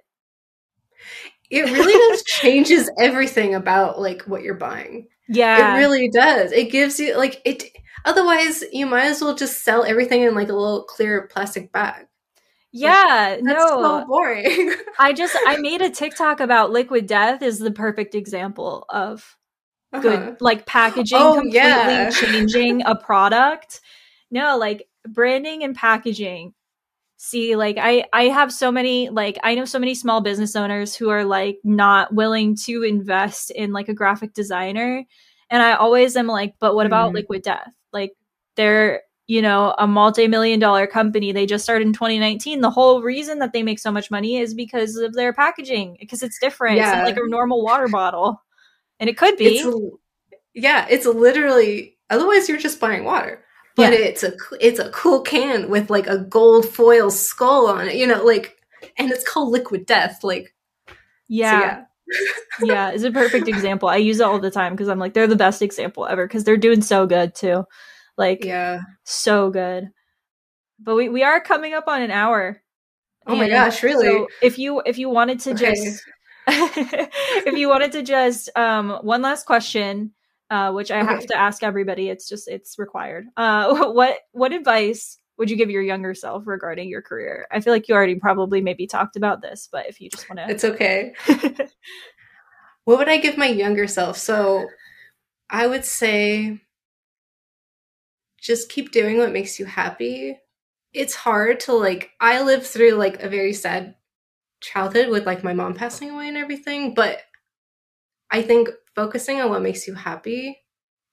[1.50, 5.08] it really does changes everything about like what you're buying.
[5.28, 5.76] Yeah.
[5.76, 6.52] it really does.
[6.52, 7.66] It gives you like it
[8.04, 12.08] otherwise you might as well just sell everything in like a little clear plastic bag.
[12.72, 14.74] Yeah, like, no, so boring.
[15.00, 19.38] I just I made a TikTok about liquid death is the perfect example of
[20.02, 20.36] good uh-huh.
[20.39, 22.10] like packaging oh, completely yeah.
[22.22, 23.82] changing a product
[24.32, 26.54] no like branding and packaging
[27.18, 30.96] see like i i have so many like i know so many small business owners
[30.96, 35.04] who are like not willing to invest in like a graphic designer
[35.50, 37.16] and i always am like but what about mm-hmm.
[37.16, 38.14] liquid death like
[38.56, 43.39] they're you know a multi-million dollar company they just started in 2019 the whole reason
[43.39, 47.00] that they make so much money is because of their packaging because it's different yeah.
[47.00, 48.41] it's like a normal water bottle
[49.00, 49.58] and it could be.
[49.58, 49.98] It's,
[50.54, 51.98] yeah, it's literally.
[52.10, 53.43] Otherwise, you're just buying water.
[53.76, 54.00] But yeah.
[54.00, 57.96] it's a it's a cool can with like a gold foil skull on it.
[57.96, 58.58] You know, like,
[58.98, 60.24] and it's called Liquid Death.
[60.24, 60.54] Like,
[61.28, 61.60] yeah.
[61.60, 61.84] So yeah.
[62.62, 63.89] yeah, it's a perfect example.
[63.89, 66.43] I use it all the time because I'm like, they're the best example ever because
[66.43, 67.66] they're doing so good too.
[68.18, 69.89] Like, yeah, so good.
[70.80, 72.62] But we, we are coming up on an hour.
[73.28, 74.06] Oh my gosh, really?
[74.06, 75.74] So if you if you wanted to okay.
[75.74, 76.04] just
[76.48, 80.12] if you wanted to just um one last question
[80.52, 81.08] uh, which I Okay.
[81.12, 82.10] have to ask everybody.
[82.10, 83.26] It's just it's required.
[83.36, 87.48] Uh, what what advice would you give your younger self regarding your career?
[87.52, 90.39] I feel like you already probably maybe talked about this, but if you just want
[90.39, 91.14] to, It's okay.
[92.86, 94.18] What would I give my younger self?
[94.18, 94.70] So
[95.50, 96.62] I would say
[98.39, 100.38] just keep doing what makes you happy.
[100.93, 103.96] It's hard to like I lived through like a very sad
[104.66, 107.22] childhood with like my mom passing away and everything, but
[108.32, 110.57] I think focusing on what makes you happy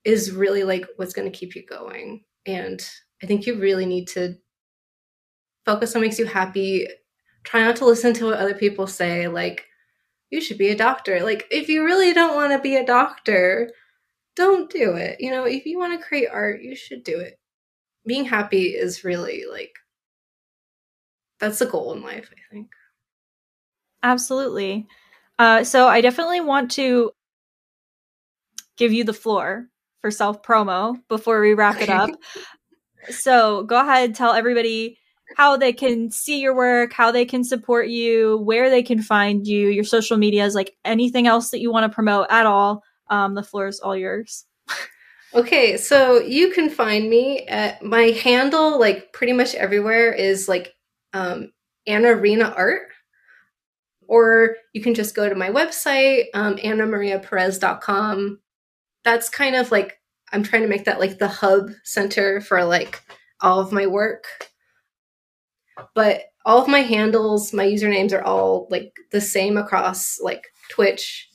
[0.05, 2.24] is really like what's going to keep you going.
[2.46, 2.84] And
[3.22, 4.36] I think you really need to
[5.64, 6.88] focus on what makes you happy.
[7.44, 9.66] Try not to listen to what other people say like
[10.32, 11.22] you should be a doctor.
[11.22, 13.70] Like, if you really don't want to be a doctor,
[14.34, 15.20] don't do it.
[15.20, 17.38] You know, if you want to create art, you should do it.
[18.07, 19.74] Being happy is really like,
[21.38, 22.70] that's the goal in life, I think.
[24.03, 24.86] Absolutely.
[25.38, 27.12] Uh, so I definitely want to
[28.76, 29.66] give you the floor
[30.00, 32.11] for self promo before we wrap it up.
[33.11, 34.96] So go ahead, tell everybody
[35.36, 39.46] how they can see your work, how they can support you, where they can find
[39.46, 42.84] you, your social medias, like anything else that you want to promote at all.
[43.11, 44.44] Um, the floor is all yours.
[45.34, 50.74] Okay, so you can find me at my handle, like pretty much everywhere, is like
[51.14, 51.53] um,
[51.88, 52.91] Annariina Art.
[54.13, 58.41] Or you can just go to my website, um, annamariaperez.com.
[59.05, 59.99] That's kind of like,
[60.33, 63.03] I'm trying to make that like the hub center for like
[63.41, 64.27] all of my work.
[65.95, 71.31] But all of my handles, my usernames are all like the same across like Twitch,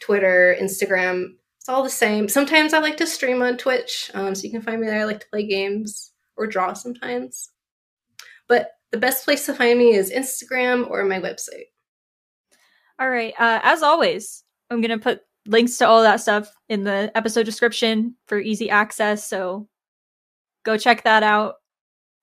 [0.00, 1.30] Twitter, Instagram,
[1.62, 2.28] it's all the same.
[2.28, 5.00] Sometimes I like to stream on Twitch, um, so you can find me there.
[5.00, 7.50] I like to play games or draw sometimes.
[8.48, 11.70] But the best place to find me is Instagram or my website.
[13.02, 13.34] All right.
[13.36, 17.42] Uh, as always, I'm going to put links to all that stuff in the episode
[17.42, 19.26] description for easy access.
[19.26, 19.66] So
[20.64, 21.56] go check that out.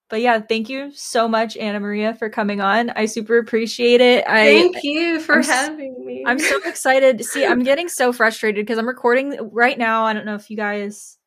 [0.09, 2.91] But yeah, thank you so much, AnnaMaria, for coming on.
[2.91, 4.25] I super appreciate it.
[4.25, 6.23] I Thank you for I'm having me.
[6.25, 7.25] I'm so excited.
[7.25, 10.05] See, I'm getting so frustrated because I'm recording right now.
[10.05, 11.17] I don't know if you guys,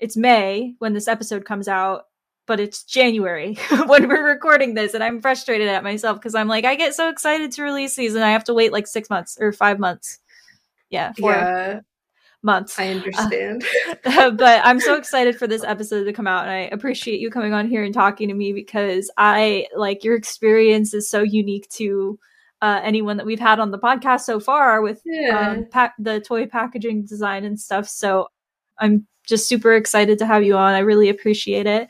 [0.00, 2.06] it's May when this episode comes out,
[2.46, 3.54] but it's January
[3.86, 4.94] when we're recording this.
[4.94, 8.14] And I'm frustrated at myself because I'm like, I get so excited to release these
[8.14, 10.18] and I have to wait like six months or five months.
[10.88, 11.80] Yeah, four yeah,
[12.42, 12.78] months.
[12.78, 13.64] I understand.
[14.04, 17.52] but I'm so excited for this episode to come out, and I appreciate you coming
[17.52, 22.18] on here and talking to me because I like your experience is so unique to
[22.62, 25.50] uh, anyone that we've had on the podcast so far with yeah.
[25.50, 27.88] um, pa- the toy packaging design and stuff.
[27.88, 28.28] So
[28.78, 30.74] I'm just super excited to have you on.
[30.74, 31.88] I really appreciate it.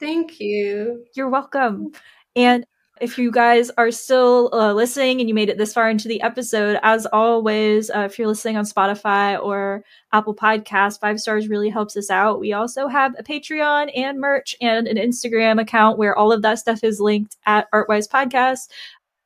[0.00, 1.04] Thank you.
[1.14, 1.92] You're welcome.
[2.34, 2.64] And
[3.00, 6.20] if you guys are still uh, listening and you made it this far into the
[6.22, 9.82] episode, as always, uh, if you're listening on Spotify or
[10.12, 12.40] Apple Podcasts, five stars really helps us out.
[12.40, 16.58] We also have a Patreon and merch and an Instagram account where all of that
[16.58, 18.68] stuff is linked at Artwise Podcast.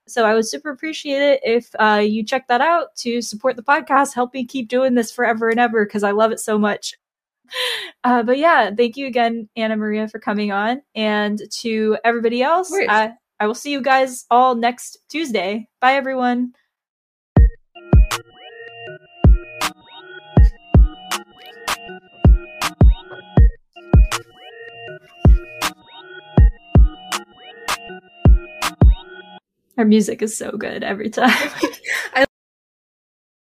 [0.07, 3.63] So I would super appreciate it if uh, you check that out to support the
[3.63, 6.95] podcast, help me keep doing this forever and ever because I love it so much.
[8.03, 10.83] Uh, but yeah, thank you again, AnnaMaria, for coming on.
[10.95, 13.09] And to everybody else, uh,
[13.41, 15.69] I will see you guys all next Tuesday.
[15.81, 16.53] Bye, everyone.
[29.77, 31.51] Our music is so good every time.